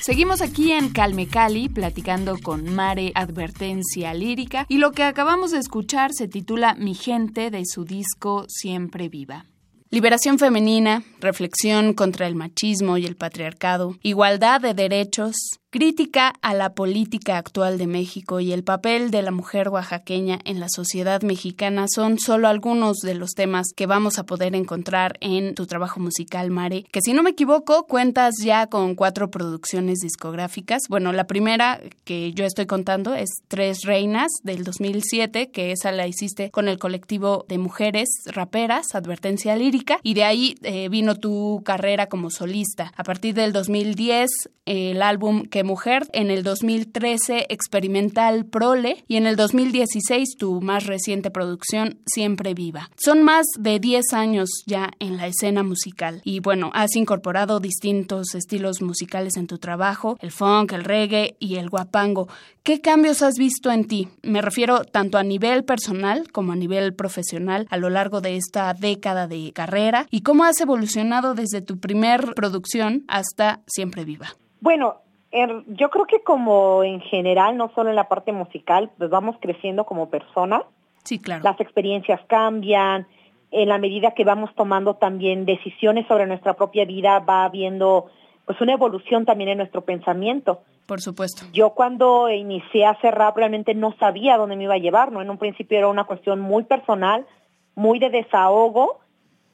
Seguimos 0.00 0.40
aquí 0.40 0.70
en 0.70 0.90
Calme 0.90 1.26
Cali 1.26 1.68
platicando 1.68 2.38
con 2.38 2.72
Mare 2.72 3.10
Advertencia 3.16 4.14
Lírica 4.14 4.64
y 4.68 4.78
lo 4.78 4.92
que 4.92 5.02
acabamos 5.02 5.50
de 5.50 5.58
escuchar 5.58 6.12
se 6.12 6.28
titula 6.28 6.76
Mi 6.76 6.94
gente 6.94 7.50
de 7.50 7.64
su 7.66 7.84
disco 7.84 8.44
Siempre 8.46 9.08
Viva. 9.08 9.46
Liberación 9.90 10.38
femenina, 10.38 11.02
reflexión 11.18 11.94
contra 11.94 12.28
el 12.28 12.36
machismo 12.36 12.96
y 12.96 13.04
el 13.04 13.16
patriarcado, 13.16 13.96
igualdad 14.02 14.60
de 14.60 14.74
derechos, 14.74 15.34
Crítica 15.70 16.32
a 16.40 16.54
la 16.54 16.72
política 16.72 17.36
actual 17.36 17.76
de 17.76 17.86
México 17.86 18.40
y 18.40 18.52
el 18.52 18.64
papel 18.64 19.10
de 19.10 19.20
la 19.20 19.30
mujer 19.32 19.68
oaxaqueña 19.68 20.38
en 20.46 20.60
la 20.60 20.68
sociedad 20.70 21.20
mexicana 21.20 21.84
son 21.94 22.18
solo 22.18 22.48
algunos 22.48 22.96
de 23.00 23.14
los 23.14 23.32
temas 23.32 23.66
que 23.76 23.84
vamos 23.84 24.18
a 24.18 24.24
poder 24.24 24.54
encontrar 24.54 25.18
en 25.20 25.54
tu 25.54 25.66
trabajo 25.66 26.00
musical, 26.00 26.50
Mare, 26.50 26.86
que 26.90 27.02
si 27.02 27.12
no 27.12 27.22
me 27.22 27.30
equivoco 27.30 27.84
cuentas 27.86 28.36
ya 28.42 28.68
con 28.68 28.94
cuatro 28.94 29.30
producciones 29.30 29.98
discográficas. 29.98 30.84
Bueno, 30.88 31.12
la 31.12 31.26
primera 31.26 31.82
que 32.04 32.32
yo 32.32 32.46
estoy 32.46 32.64
contando 32.64 33.14
es 33.14 33.28
Tres 33.48 33.82
Reinas 33.82 34.30
del 34.42 34.64
2007, 34.64 35.50
que 35.50 35.72
esa 35.72 35.92
la 35.92 36.06
hiciste 36.06 36.50
con 36.50 36.68
el 36.68 36.78
colectivo 36.78 37.44
de 37.46 37.58
mujeres 37.58 38.08
raperas, 38.24 38.94
Advertencia 38.94 39.54
Lírica, 39.54 40.00
y 40.02 40.14
de 40.14 40.24
ahí 40.24 40.54
eh, 40.62 40.88
vino 40.88 41.16
tu 41.16 41.60
carrera 41.62 42.06
como 42.06 42.30
solista. 42.30 42.90
A 42.96 43.04
partir 43.04 43.34
del 43.34 43.52
2010, 43.52 44.30
el 44.64 45.02
álbum 45.02 45.44
que 45.44 45.57
Mujer, 45.64 46.08
en 46.12 46.30
el 46.30 46.42
2013 46.42 47.46
Experimental 47.48 48.46
Prole 48.46 49.04
y 49.08 49.16
en 49.16 49.26
el 49.26 49.36
2016 49.36 50.36
tu 50.38 50.60
más 50.60 50.86
reciente 50.86 51.30
producción 51.30 51.98
Siempre 52.06 52.54
Viva. 52.54 52.90
Son 52.96 53.22
más 53.22 53.46
de 53.58 53.78
10 53.78 54.12
años 54.12 54.48
ya 54.66 54.90
en 54.98 55.16
la 55.16 55.26
escena 55.26 55.62
musical 55.62 56.20
y 56.24 56.40
bueno, 56.40 56.70
has 56.74 56.96
incorporado 56.96 57.60
distintos 57.60 58.34
estilos 58.34 58.82
musicales 58.82 59.36
en 59.36 59.46
tu 59.46 59.58
trabajo, 59.58 60.16
el 60.20 60.30
funk, 60.30 60.72
el 60.72 60.84
reggae 60.84 61.36
y 61.38 61.56
el 61.56 61.68
guapango. 61.68 62.28
¿Qué 62.62 62.80
cambios 62.80 63.22
has 63.22 63.36
visto 63.38 63.70
en 63.70 63.86
ti? 63.86 64.08
Me 64.22 64.42
refiero 64.42 64.84
tanto 64.84 65.16
a 65.16 65.22
nivel 65.22 65.64
personal 65.64 66.30
como 66.32 66.52
a 66.52 66.56
nivel 66.56 66.94
profesional 66.94 67.66
a 67.70 67.76
lo 67.78 67.88
largo 67.88 68.20
de 68.20 68.36
esta 68.36 68.74
década 68.74 69.26
de 69.26 69.52
carrera 69.52 70.06
y 70.10 70.20
cómo 70.20 70.44
has 70.44 70.60
evolucionado 70.60 71.34
desde 71.34 71.62
tu 71.62 71.78
primer 71.78 72.34
producción 72.34 73.04
hasta 73.08 73.60
Siempre 73.66 74.04
Viva. 74.04 74.36
Bueno, 74.60 75.02
yo 75.30 75.90
creo 75.90 76.06
que 76.06 76.22
como 76.22 76.82
en 76.84 77.00
general, 77.00 77.56
no 77.56 77.70
solo 77.74 77.90
en 77.90 77.96
la 77.96 78.08
parte 78.08 78.32
musical, 78.32 78.90
pues 78.96 79.10
vamos 79.10 79.36
creciendo 79.40 79.84
como 79.84 80.08
personas. 80.08 80.62
Sí, 81.04 81.18
claro. 81.18 81.44
Las 81.44 81.60
experiencias 81.60 82.20
cambian, 82.26 83.06
en 83.50 83.68
la 83.68 83.78
medida 83.78 84.12
que 84.12 84.24
vamos 84.24 84.54
tomando 84.54 84.94
también 84.94 85.44
decisiones 85.44 86.06
sobre 86.06 86.26
nuestra 86.26 86.54
propia 86.54 86.84
vida, 86.84 87.18
va 87.20 87.44
habiendo 87.44 88.06
pues 88.44 88.60
una 88.60 88.72
evolución 88.72 89.26
también 89.26 89.50
en 89.50 89.58
nuestro 89.58 89.82
pensamiento. 89.82 90.62
Por 90.86 91.02
supuesto. 91.02 91.44
Yo 91.52 91.70
cuando 91.70 92.30
inicié 92.30 92.86
a 92.86 92.90
hacer 92.90 93.14
rap 93.14 93.36
realmente 93.36 93.74
no 93.74 93.94
sabía 93.98 94.38
dónde 94.38 94.56
me 94.56 94.64
iba 94.64 94.74
a 94.74 94.78
llevar, 94.78 95.12
¿no? 95.12 95.20
En 95.20 95.28
un 95.28 95.36
principio 95.36 95.76
era 95.76 95.88
una 95.88 96.04
cuestión 96.04 96.40
muy 96.40 96.64
personal, 96.64 97.26
muy 97.74 97.98
de 97.98 98.08
desahogo 98.08 99.00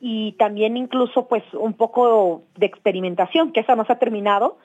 y 0.00 0.32
también 0.32 0.76
incluso 0.76 1.26
pues 1.26 1.42
un 1.54 1.72
poco 1.72 2.42
de 2.56 2.66
experimentación, 2.66 3.52
que 3.52 3.60
esa 3.60 3.74
no 3.74 3.84
se 3.84 3.92
ha 3.92 3.98
terminado, 3.98 4.58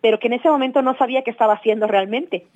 pero 0.00 0.18
que 0.18 0.28
en 0.28 0.34
ese 0.34 0.48
momento 0.48 0.82
no 0.82 0.96
sabía 0.96 1.22
qué 1.22 1.30
estaba 1.30 1.54
haciendo 1.54 1.86
realmente. 1.86 2.46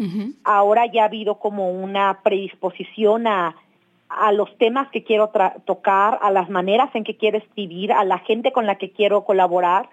Ahora 0.44 0.86
ya 0.86 1.02
ha 1.02 1.06
habido 1.06 1.38
como 1.38 1.70
una 1.70 2.20
predisposición 2.22 3.26
a, 3.26 3.56
a 4.08 4.32
los 4.32 4.56
temas 4.58 4.88
que 4.90 5.02
quiero 5.02 5.30
tocar, 5.64 6.18
a 6.22 6.30
las 6.30 6.48
maneras 6.48 6.90
en 6.94 7.04
que 7.04 7.16
quiero 7.16 7.38
escribir, 7.38 7.92
a 7.92 8.04
la 8.04 8.18
gente 8.18 8.52
con 8.52 8.66
la 8.66 8.76
que 8.76 8.92
quiero 8.92 9.24
colaborar, 9.24 9.88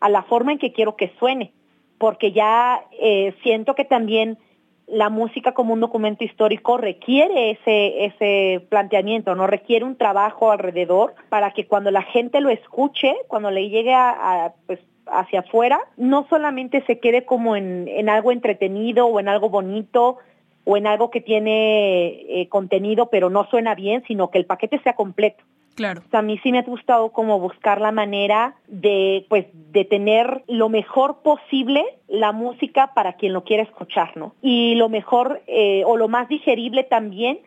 a 0.00 0.08
la 0.08 0.22
forma 0.22 0.52
en 0.52 0.58
que 0.58 0.72
quiero 0.72 0.96
que 0.96 1.12
suene, 1.18 1.52
porque 1.98 2.32
ya 2.32 2.84
eh, 3.00 3.34
siento 3.42 3.74
que 3.74 3.84
también 3.84 4.38
la 4.86 5.10
música 5.10 5.52
como 5.52 5.72
un 5.74 5.80
documento 5.80 6.22
histórico 6.22 6.76
requiere 6.76 7.50
ese, 7.50 8.04
ese 8.04 8.66
planteamiento, 8.68 9.34
no 9.34 9.46
requiere 9.46 9.84
un 9.84 9.96
trabajo 9.96 10.52
alrededor 10.52 11.14
para 11.28 11.50
que 11.50 11.66
cuando 11.66 11.90
la 11.90 12.02
gente 12.02 12.40
lo 12.40 12.50
escuche, 12.50 13.14
cuando 13.26 13.50
le 13.50 13.68
llegue 13.68 13.92
a, 13.94 14.44
a 14.44 14.54
pues, 14.66 14.78
hacia 15.06 15.40
afuera, 15.40 15.80
no 15.96 16.26
solamente 16.28 16.82
se 16.86 16.98
quede 16.98 17.24
como 17.24 17.56
en, 17.56 17.88
en 17.88 18.08
algo 18.08 18.32
entretenido 18.32 19.06
o 19.06 19.20
en 19.20 19.28
algo 19.28 19.48
bonito 19.48 20.18
o 20.64 20.76
en 20.76 20.86
algo 20.86 21.10
que 21.10 21.20
tiene 21.20 22.40
eh, 22.40 22.48
contenido 22.48 23.08
pero 23.08 23.30
no 23.30 23.44
suena 23.48 23.74
bien, 23.74 24.02
sino 24.06 24.30
que 24.30 24.38
el 24.38 24.46
paquete 24.46 24.80
sea 24.80 24.94
completo. 24.94 25.44
Claro. 25.76 26.00
a 26.10 26.22
mí 26.22 26.40
sí 26.42 26.52
me 26.52 26.60
ha 26.60 26.62
gustado 26.62 27.10
como 27.12 27.38
buscar 27.38 27.82
la 27.82 27.92
manera 27.92 28.54
de, 28.66 29.26
pues, 29.28 29.44
de 29.52 29.84
tener 29.84 30.42
lo 30.48 30.70
mejor 30.70 31.18
posible 31.22 31.84
la 32.08 32.32
música 32.32 32.94
para 32.94 33.12
quien 33.12 33.34
lo 33.34 33.44
quiera 33.44 33.62
escuchar, 33.62 34.16
¿no? 34.16 34.32
Y 34.40 34.74
lo 34.76 34.88
mejor 34.88 35.42
eh, 35.46 35.82
o 35.84 35.98
lo 35.98 36.08
más 36.08 36.30
digerible 36.30 36.82
también, 36.82 37.40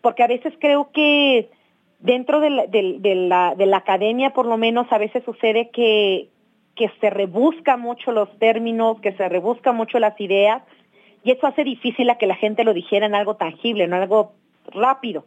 porque 0.00 0.22
a 0.22 0.28
veces 0.28 0.54
creo 0.58 0.92
que 0.92 1.50
dentro 1.98 2.40
de 2.40 2.50
la, 2.50 2.66
de 2.66 3.14
la, 3.14 3.54
de 3.54 3.66
la 3.66 3.76
academia, 3.76 4.30
por 4.30 4.46
lo 4.46 4.56
menos, 4.56 4.86
a 4.90 4.96
veces 4.96 5.22
sucede 5.22 5.68
que, 5.68 6.30
que 6.76 6.90
se 7.00 7.10
rebusca 7.10 7.76
mucho 7.76 8.12
los 8.12 8.28
términos, 8.38 9.00
que 9.00 9.12
se 9.12 9.28
rebusca 9.28 9.72
mucho 9.72 9.98
las 9.98 10.20
ideas, 10.20 10.62
y 11.22 11.30
eso 11.30 11.46
hace 11.46 11.64
difícil 11.64 12.10
a 12.10 12.18
que 12.18 12.26
la 12.26 12.34
gente 12.34 12.64
lo 12.64 12.74
dijera 12.74 13.06
en 13.06 13.14
algo 13.14 13.36
tangible, 13.36 13.86
no 13.86 13.96
algo 13.96 14.32
rápido, 14.66 15.24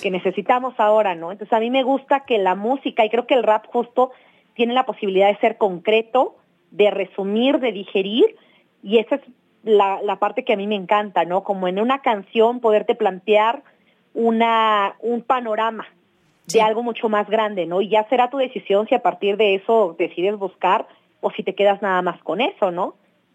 que 0.00 0.10
necesitamos 0.10 0.74
ahora, 0.78 1.14
¿no? 1.14 1.32
Entonces 1.32 1.52
a 1.52 1.60
mí 1.60 1.70
me 1.70 1.82
gusta 1.82 2.20
que 2.20 2.38
la 2.38 2.54
música, 2.54 3.04
y 3.04 3.10
creo 3.10 3.26
que 3.26 3.34
el 3.34 3.42
rap 3.42 3.66
justo 3.66 4.10
tiene 4.54 4.74
la 4.74 4.84
posibilidad 4.84 5.28
de 5.28 5.38
ser 5.38 5.58
concreto, 5.58 6.36
de 6.70 6.90
resumir, 6.90 7.58
de 7.60 7.72
digerir, 7.72 8.36
y 8.82 8.98
esa 8.98 9.16
es 9.16 9.22
la, 9.62 10.00
la 10.02 10.16
parte 10.16 10.44
que 10.44 10.54
a 10.54 10.56
mí 10.56 10.66
me 10.66 10.76
encanta, 10.76 11.24
¿no? 11.24 11.44
Como 11.44 11.68
en 11.68 11.78
una 11.78 12.00
canción 12.00 12.60
poderte 12.60 12.94
plantear 12.94 13.62
una, 14.14 14.96
un 15.00 15.22
panorama 15.22 15.86
de 16.46 16.62
algo 16.62 16.82
mucho 16.82 17.08
más 17.08 17.28
grande, 17.28 17.66
¿no? 17.66 17.80
Y 17.80 17.88
ya 17.88 18.08
será 18.08 18.30
tu 18.30 18.38
decisión 18.38 18.88
si 18.88 18.94
a 18.94 19.02
partir 19.02 19.36
de 19.36 19.54
eso 19.54 19.94
decides 19.98 20.36
buscar 20.36 20.86
o 21.20 21.30
si 21.30 21.42
te 21.42 21.54
quedas 21.54 21.80
nada 21.82 22.02
más 22.02 22.20
con 22.22 22.40
eso, 22.40 22.70
¿no? 22.70 22.94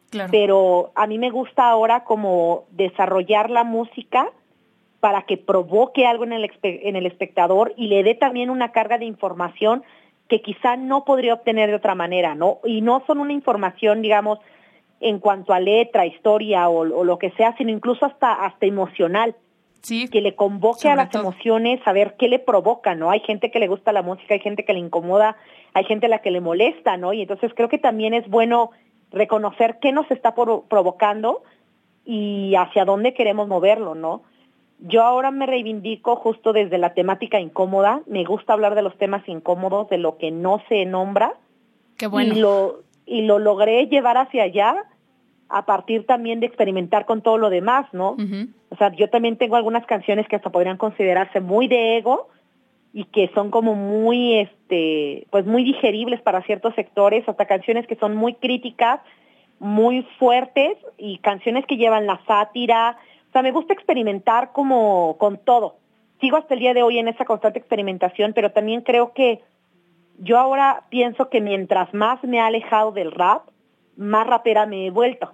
Claro. 0.10 0.30
Pero 0.32 0.92
a 0.96 1.08
mí 1.08 1.18
me 1.18 1.30
gusta 1.30 1.70
ahora 1.70 2.04
como 2.04 2.66
desarrollar 2.72 3.50
la 3.50 3.64
música 3.64 4.30
para 5.00 5.24
que 5.24 5.38
provoque 5.38 6.06
algo 6.06 6.24
en 6.24 6.34
el, 6.34 6.52
en 6.64 6.96
el 6.96 7.06
espectador 7.06 7.74
y 7.78 7.88
le 7.88 8.04
dé 8.04 8.16
también 8.16 8.50
una 8.50 8.72
carga 8.72 8.98
de 8.98 9.06
información 9.06 9.84
que 10.28 10.42
quizá 10.42 10.76
no 10.76 11.06
podría 11.06 11.36
obtener 11.36 11.70
de 11.70 11.76
otra 11.76 11.96
manera, 11.96 12.34
¿no? 12.34 12.60
Y 12.66 12.82
no 12.82 13.04
son 13.06 13.20
una 13.20 13.34
información, 13.34 14.02
digamos, 14.02 14.40
en 15.00 15.20
cuanto 15.20 15.54
a 15.54 15.60
letra, 15.60 16.06
historia 16.06 16.70
o, 16.70 16.80
o 16.80 17.04
lo 17.04 17.20
que 17.20 17.32
sea, 17.32 17.56
sino 17.58 17.70
incluso 17.72 18.06
hasta, 18.06 18.34
hasta 18.34 18.66
emocional 18.66 19.36
que 20.12 20.22
le 20.22 20.36
convoque 20.36 20.90
a 20.90 20.96
las 20.96 21.14
emociones, 21.14 21.80
a 21.86 21.94
ver 21.94 22.16
qué 22.18 22.28
le 22.28 22.40
provoca, 22.40 22.96
¿no? 22.96 23.12
Hay 23.12 23.20
gente 23.22 23.52
que 23.52 23.60
le 23.60 23.68
gusta 23.68 23.92
la 23.92 24.02
música, 24.02 24.34
hay 24.34 24.40
gente 24.40 24.66
que 24.66 24.74
le 24.74 24.80
incomoda, 24.80 25.38
hay 25.74 25.84
gente 25.86 26.08
a 26.08 26.10
la 26.10 26.20
que 26.20 26.32
le 26.32 26.42
molesta, 26.42 26.98
¿no? 26.98 27.14
Y 27.14 27.22
entonces 27.22 27.52
creo 27.56 27.70
que 27.70 27.78
también 27.78 28.14
es 28.14 28.28
bueno 28.30 28.72
reconocer 29.12 29.78
qué 29.82 29.92
nos 29.92 30.10
está 30.12 30.34
provocando 30.36 31.44
y 32.04 32.56
hacia 32.56 32.86
dónde 32.86 33.14
queremos 33.14 33.48
moverlo, 33.48 33.96
¿no? 33.96 34.24
Yo 34.80 35.04
ahora 35.04 35.32
me 35.32 35.46
reivindico 35.46 36.16
justo 36.18 36.52
desde 36.52 36.78
la 36.78 36.94
temática 36.94 37.40
incómoda, 37.40 38.02
me 38.08 38.24
gusta 38.26 38.54
hablar 38.54 38.76
de 38.76 38.82
los 38.82 38.98
temas 38.98 39.28
incómodos, 39.28 39.90
de 39.90 39.98
lo 39.98 40.18
que 40.18 40.32
no 40.32 40.62
se 40.68 40.86
nombra. 40.86 41.34
Qué 41.98 42.08
bueno. 42.08 42.34
Y 42.34 42.40
lo, 42.40 42.82
y 43.06 43.22
lo 43.22 43.40
logré 43.40 43.88
llevar 43.88 44.18
hacia 44.18 44.44
allá 44.44 44.76
a 45.48 45.66
partir 45.66 46.06
también 46.06 46.40
de 46.40 46.48
experimentar 46.48 47.06
con 47.06 47.22
todo 47.22 47.38
lo 47.38 47.50
demás, 47.50 47.88
¿no? 47.94 48.18
O 48.76 48.78
sea, 48.78 48.92
yo 48.92 49.10
también 49.10 49.38
tengo 49.38 49.56
algunas 49.56 49.86
canciones 49.86 50.28
que 50.28 50.36
hasta 50.36 50.50
podrían 50.50 50.76
considerarse 50.76 51.40
muy 51.40 51.70
de 51.70 51.96
ego 51.96 52.28
y 52.92 53.06
que 53.06 53.32
son 53.34 53.50
como 53.50 53.74
muy, 53.74 54.34
este, 54.34 55.28
pues 55.30 55.46
muy 55.46 55.64
digeribles 55.64 56.22
para 56.22 56.42
ciertos 56.42 56.76
sectores, 56.76 57.24
hasta 57.26 57.46
canciones 57.46 57.88
que 57.88 57.96
son 57.96 58.18
muy 58.18 58.34
críticas, 58.34 59.00
muy 59.60 60.06
fuertes 60.20 60.76
y 60.98 61.20
canciones 61.20 61.66
que 61.66 61.78
llevan 61.78 62.06
la 62.06 62.20
sátira. 62.28 62.98
O 63.30 63.32
sea, 63.32 63.42
me 63.44 63.54
gusta 63.54 63.74
experimentar 63.74 64.52
como 64.52 65.16
con 65.20 65.38
todo. 65.38 65.78
Sigo 66.20 66.36
hasta 66.36 66.54
el 66.54 66.60
día 66.60 66.74
de 66.74 66.84
hoy 66.84 66.98
en 66.98 67.08
esa 67.08 67.24
constante 67.24 67.60
experimentación, 67.60 68.34
pero 68.34 68.52
también 68.52 68.82
creo 68.82 69.14
que 69.14 69.42
yo 70.20 70.38
ahora 70.38 70.84
pienso 70.90 71.30
que 71.30 71.40
mientras 71.40 71.94
más 71.94 72.22
me 72.26 72.38
he 72.38 72.42
alejado 72.42 72.92
del 72.92 73.14
rap, 73.14 73.44
más 73.96 74.28
rapera 74.28 74.66
me 74.66 74.88
he 74.88 74.92
vuelto. 74.92 75.34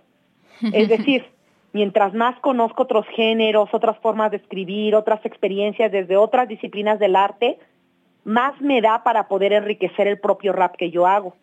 Es 0.62 0.90
decir, 0.96 1.26
mientras 1.74 2.14
más 2.14 2.40
conozco 2.40 2.84
otros 2.84 3.06
géneros, 3.16 3.70
otras 3.74 3.98
formas 4.00 4.32
de 4.32 4.38
escribir, 4.38 4.96
otras 4.96 5.26
experiencias 5.26 5.92
desde 5.92 6.18
otras 6.18 6.48
disciplinas 6.48 7.00
del 7.00 7.16
arte, 7.16 7.60
más 8.24 8.60
me 8.62 8.82
da 8.82 9.04
para 9.04 9.28
poder 9.28 9.54
enriquecer 9.54 10.08
el 10.08 10.20
propio 10.20 10.54
rap 10.54 10.76
que 10.76 10.92
yo 10.92 11.08
hago. 11.08 11.36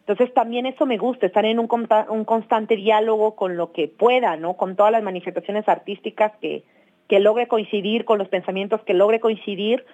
Entonces 0.00 0.34
también 0.34 0.66
eso 0.66 0.86
me 0.86 0.98
gusta, 0.98 1.26
estar 1.26 1.44
en 1.44 1.60
un, 1.60 1.68
un 2.08 2.24
constante 2.24 2.74
diálogo 2.74 3.36
con 3.36 3.56
lo 3.56 3.72
que 3.72 3.86
pueda, 3.86 4.36
¿no? 4.36 4.54
Con 4.54 4.74
todas 4.74 4.90
las 4.90 5.02
manifestaciones 5.02 5.68
artísticas 5.68 6.32
que, 6.40 6.64
que 7.08 7.20
logre 7.20 7.46
coincidir, 7.46 8.04
con 8.04 8.18
los 8.18 8.28
pensamientos 8.28 8.80
que 8.82 8.94
logre 8.94 9.20
coincidir, 9.20 9.84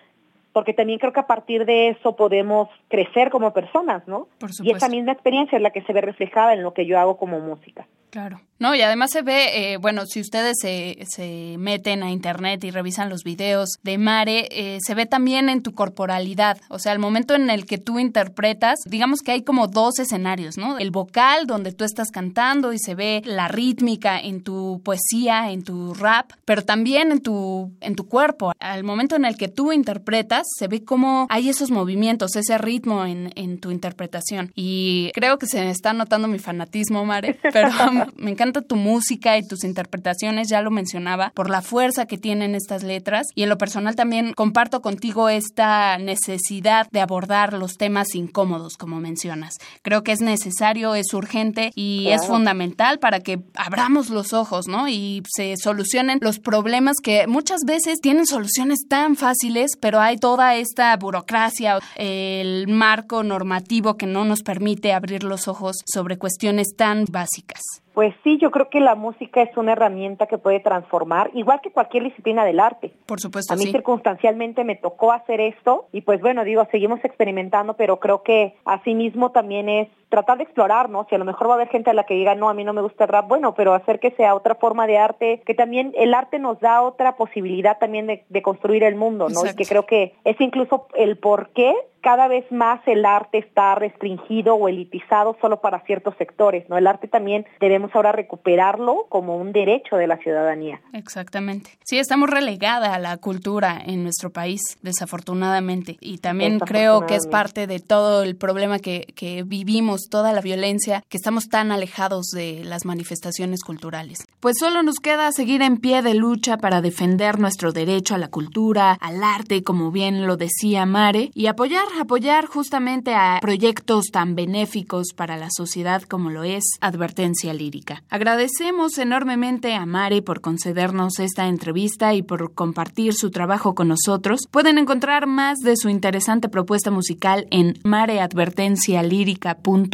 porque 0.54 0.72
también 0.72 0.98
creo 0.98 1.12
que 1.12 1.20
a 1.20 1.26
partir 1.26 1.66
de 1.66 1.88
eso 1.88 2.16
podemos 2.16 2.70
crecer 2.88 3.28
como 3.28 3.52
personas, 3.52 4.08
¿no? 4.08 4.28
Por 4.38 4.48
y 4.62 4.70
esa 4.70 4.88
misma 4.88 5.12
experiencia 5.12 5.56
es 5.56 5.62
la 5.62 5.70
que 5.70 5.82
se 5.82 5.92
ve 5.92 6.00
reflejada 6.00 6.54
en 6.54 6.62
lo 6.62 6.72
que 6.72 6.86
yo 6.86 6.98
hago 6.98 7.18
como 7.18 7.40
música. 7.40 7.86
Claro. 8.16 8.40
No, 8.58 8.74
y 8.74 8.80
además 8.80 9.10
se 9.10 9.20
ve, 9.20 9.72
eh, 9.72 9.76
bueno, 9.76 10.06
si 10.06 10.20
ustedes 10.20 10.56
se, 10.60 10.96
se, 11.06 11.56
meten 11.58 12.02
a 12.02 12.10
internet 12.10 12.64
y 12.64 12.70
revisan 12.70 13.10
los 13.10 13.22
videos 13.22 13.68
de 13.82 13.98
Mare, 13.98 14.48
eh, 14.50 14.78
se 14.80 14.94
ve 14.94 15.04
también 15.04 15.50
en 15.50 15.62
tu 15.62 15.74
corporalidad. 15.74 16.58
O 16.70 16.78
sea, 16.78 16.92
el 16.94 16.98
momento 16.98 17.34
en 17.34 17.50
el 17.50 17.66
que 17.66 17.76
tú 17.76 17.98
interpretas, 17.98 18.78
digamos 18.86 19.20
que 19.20 19.32
hay 19.32 19.42
como 19.42 19.66
dos 19.66 19.98
escenarios, 19.98 20.56
¿no? 20.56 20.78
El 20.78 20.90
vocal, 20.90 21.46
donde 21.46 21.72
tú 21.72 21.84
estás 21.84 22.10
cantando 22.10 22.72
y 22.72 22.78
se 22.78 22.94
ve 22.94 23.20
la 23.26 23.48
rítmica 23.48 24.18
en 24.18 24.42
tu 24.42 24.80
poesía, 24.82 25.50
en 25.50 25.62
tu 25.62 25.92
rap, 25.92 26.32
pero 26.46 26.64
también 26.64 27.12
en 27.12 27.20
tu, 27.20 27.72
en 27.82 27.94
tu 27.94 28.08
cuerpo. 28.08 28.52
Al 28.58 28.84
momento 28.84 29.16
en 29.16 29.26
el 29.26 29.36
que 29.36 29.48
tú 29.48 29.70
interpretas, 29.70 30.46
se 30.58 30.66
ve 30.66 30.82
como 30.82 31.26
hay 31.28 31.50
esos 31.50 31.70
movimientos, 31.70 32.34
ese 32.36 32.56
ritmo 32.56 33.04
en, 33.04 33.32
en 33.36 33.60
tu 33.60 33.70
interpretación. 33.70 34.50
Y 34.54 35.10
creo 35.12 35.38
que 35.38 35.46
se 35.46 35.68
está 35.68 35.92
notando 35.92 36.26
mi 36.26 36.38
fanatismo, 36.38 37.04
Mare, 37.04 37.38
pero 37.52 37.68
me 38.16 38.30
encanta 38.30 38.62
tu 38.62 38.76
música 38.76 39.38
y 39.38 39.46
tus 39.46 39.64
interpretaciones, 39.64 40.48
ya 40.48 40.62
lo 40.62 40.70
mencionaba, 40.70 41.32
por 41.34 41.50
la 41.50 41.62
fuerza 41.62 42.06
que 42.06 42.18
tienen 42.18 42.54
estas 42.54 42.82
letras. 42.82 43.26
Y 43.34 43.42
en 43.42 43.48
lo 43.48 43.58
personal 43.58 43.96
también 43.96 44.32
comparto 44.34 44.82
contigo 44.82 45.28
esta 45.28 45.98
necesidad 45.98 46.88
de 46.90 47.00
abordar 47.00 47.52
los 47.52 47.74
temas 47.74 48.14
incómodos, 48.14 48.76
como 48.76 49.00
mencionas. 49.00 49.54
Creo 49.82 50.02
que 50.02 50.12
es 50.12 50.20
necesario, 50.20 50.94
es 50.94 51.12
urgente 51.12 51.70
y 51.74 52.08
es 52.08 52.26
fundamental 52.26 52.98
para 52.98 53.20
que 53.20 53.40
abramos 53.54 54.10
los 54.10 54.32
ojos, 54.32 54.68
¿no? 54.68 54.88
Y 54.88 55.22
se 55.28 55.54
solucionen 55.56 56.18
los 56.22 56.38
problemas 56.38 56.96
que 57.02 57.26
muchas 57.26 57.62
veces 57.66 58.00
tienen 58.00 58.26
soluciones 58.26 58.80
tan 58.88 59.16
fáciles, 59.16 59.72
pero 59.80 60.00
hay 60.00 60.16
toda 60.16 60.54
esta 60.56 60.96
burocracia, 60.96 61.78
el 61.96 62.68
marco 62.68 63.22
normativo 63.22 63.96
que 63.96 64.06
no 64.06 64.24
nos 64.24 64.42
permite 64.42 64.92
abrir 64.92 65.24
los 65.24 65.48
ojos 65.48 65.76
sobre 65.86 66.18
cuestiones 66.18 66.68
tan 66.76 67.04
básicas. 67.06 67.62
Pues 67.96 68.14
sí, 68.22 68.36
yo 68.36 68.50
creo 68.50 68.68
que 68.68 68.78
la 68.78 68.94
música 68.94 69.40
es 69.40 69.56
una 69.56 69.72
herramienta 69.72 70.26
que 70.26 70.36
puede 70.36 70.60
transformar, 70.60 71.30
igual 71.32 71.62
que 71.62 71.70
cualquier 71.70 72.04
disciplina 72.04 72.44
del 72.44 72.60
arte. 72.60 72.92
Por 73.06 73.20
supuesto. 73.20 73.54
A 73.54 73.56
mí 73.56 73.64
circunstancialmente 73.72 74.64
me 74.64 74.76
tocó 74.76 75.12
hacer 75.12 75.40
esto 75.40 75.88
y 75.92 76.02
pues 76.02 76.20
bueno, 76.20 76.44
digo, 76.44 76.68
seguimos 76.70 77.02
experimentando, 77.06 77.72
pero 77.72 77.98
creo 77.98 78.22
que 78.22 78.54
asimismo 78.66 79.30
también 79.30 79.70
es 79.70 79.88
tratar 80.08 80.38
de 80.38 80.44
explorar, 80.44 80.88
¿no? 80.88 81.06
Si 81.08 81.14
a 81.14 81.18
lo 81.18 81.24
mejor 81.24 81.48
va 81.48 81.52
a 81.52 81.54
haber 81.56 81.68
gente 81.68 81.90
a 81.90 81.94
la 81.94 82.04
que 82.04 82.14
diga, 82.14 82.34
no, 82.34 82.48
a 82.48 82.54
mí 82.54 82.64
no 82.64 82.72
me 82.72 82.82
gusta 82.82 83.04
el 83.04 83.10
rap, 83.10 83.28
bueno, 83.28 83.54
pero 83.54 83.74
hacer 83.74 84.00
que 84.00 84.12
sea 84.12 84.34
otra 84.34 84.54
forma 84.54 84.86
de 84.86 84.98
arte, 84.98 85.42
que 85.44 85.54
también 85.54 85.92
el 85.96 86.14
arte 86.14 86.38
nos 86.38 86.60
da 86.60 86.82
otra 86.82 87.16
posibilidad 87.16 87.78
también 87.78 88.06
de, 88.06 88.24
de 88.28 88.42
construir 88.42 88.84
el 88.84 88.96
mundo, 88.96 89.28
¿no? 89.28 89.44
Y 89.44 89.54
que 89.54 89.64
creo 89.64 89.86
que 89.86 90.14
es 90.24 90.40
incluso 90.40 90.86
el 90.94 91.18
por 91.18 91.50
qué 91.50 91.74
cada 92.06 92.28
vez 92.28 92.44
más 92.52 92.78
el 92.86 93.04
arte 93.04 93.38
está 93.38 93.74
restringido 93.74 94.54
o 94.54 94.68
elitizado 94.68 95.36
solo 95.40 95.60
para 95.60 95.80
ciertos 95.80 96.14
sectores, 96.16 96.68
¿no? 96.68 96.78
El 96.78 96.86
arte 96.86 97.08
también 97.08 97.46
debemos 97.58 97.90
ahora 97.96 98.12
recuperarlo 98.12 99.06
como 99.08 99.36
un 99.36 99.50
derecho 99.50 99.96
de 99.96 100.06
la 100.06 100.16
ciudadanía. 100.18 100.80
Exactamente. 100.92 101.70
Sí, 101.84 101.98
estamos 101.98 102.30
relegada 102.30 102.94
a 102.94 103.00
la 103.00 103.16
cultura 103.16 103.82
en 103.84 104.04
nuestro 104.04 104.30
país, 104.30 104.60
desafortunadamente, 104.82 105.96
y 106.00 106.18
también 106.18 106.60
creo 106.60 107.06
que 107.06 107.16
es 107.16 107.26
parte 107.26 107.66
de 107.66 107.80
todo 107.80 108.22
el 108.22 108.36
problema 108.36 108.78
que, 108.78 109.08
que 109.16 109.42
vivimos, 109.42 109.95
toda 110.10 110.32
la 110.32 110.40
violencia, 110.40 111.02
que 111.08 111.16
estamos 111.16 111.48
tan 111.48 111.72
alejados 111.72 112.26
de 112.26 112.62
las 112.64 112.84
manifestaciones 112.84 113.62
culturales. 113.62 114.18
Pues 114.40 114.56
solo 114.58 114.82
nos 114.82 114.96
queda 114.96 115.32
seguir 115.32 115.62
en 115.62 115.78
pie 115.78 116.02
de 116.02 116.14
lucha 116.14 116.58
para 116.58 116.80
defender 116.80 117.38
nuestro 117.38 117.72
derecho 117.72 118.14
a 118.14 118.18
la 118.18 118.28
cultura, 118.28 118.96
al 119.00 119.22
arte, 119.22 119.62
como 119.62 119.90
bien 119.90 120.26
lo 120.26 120.36
decía 120.36 120.86
Mare, 120.86 121.30
y 121.34 121.46
apoyar 121.46 121.84
apoyar 122.00 122.46
justamente 122.46 123.14
a 123.14 123.38
proyectos 123.40 124.06
tan 124.12 124.34
benéficos 124.34 125.08
para 125.14 125.36
la 125.36 125.48
sociedad 125.50 126.02
como 126.02 126.30
lo 126.30 126.44
es 126.44 126.64
Advertencia 126.80 127.52
Lírica. 127.52 128.02
Agradecemos 128.08 128.98
enormemente 128.98 129.74
a 129.74 129.86
Mare 129.86 130.22
por 130.22 130.40
concedernos 130.40 131.18
esta 131.18 131.48
entrevista 131.48 132.14
y 132.14 132.22
por 132.22 132.54
compartir 132.54 133.14
su 133.14 133.30
trabajo 133.30 133.74
con 133.74 133.88
nosotros. 133.88 134.42
Pueden 134.50 134.78
encontrar 134.78 135.26
más 135.26 135.58
de 135.58 135.76
su 135.76 135.88
interesante 135.88 136.48
propuesta 136.48 136.90
musical 136.90 137.46
en 137.50 137.78
mareadvertencialírica.com. 137.82 139.85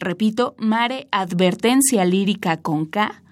Repito, 0.00 0.54
mareadvertencialírica 0.58 2.58
con 2.58 2.86
K 2.86 3.24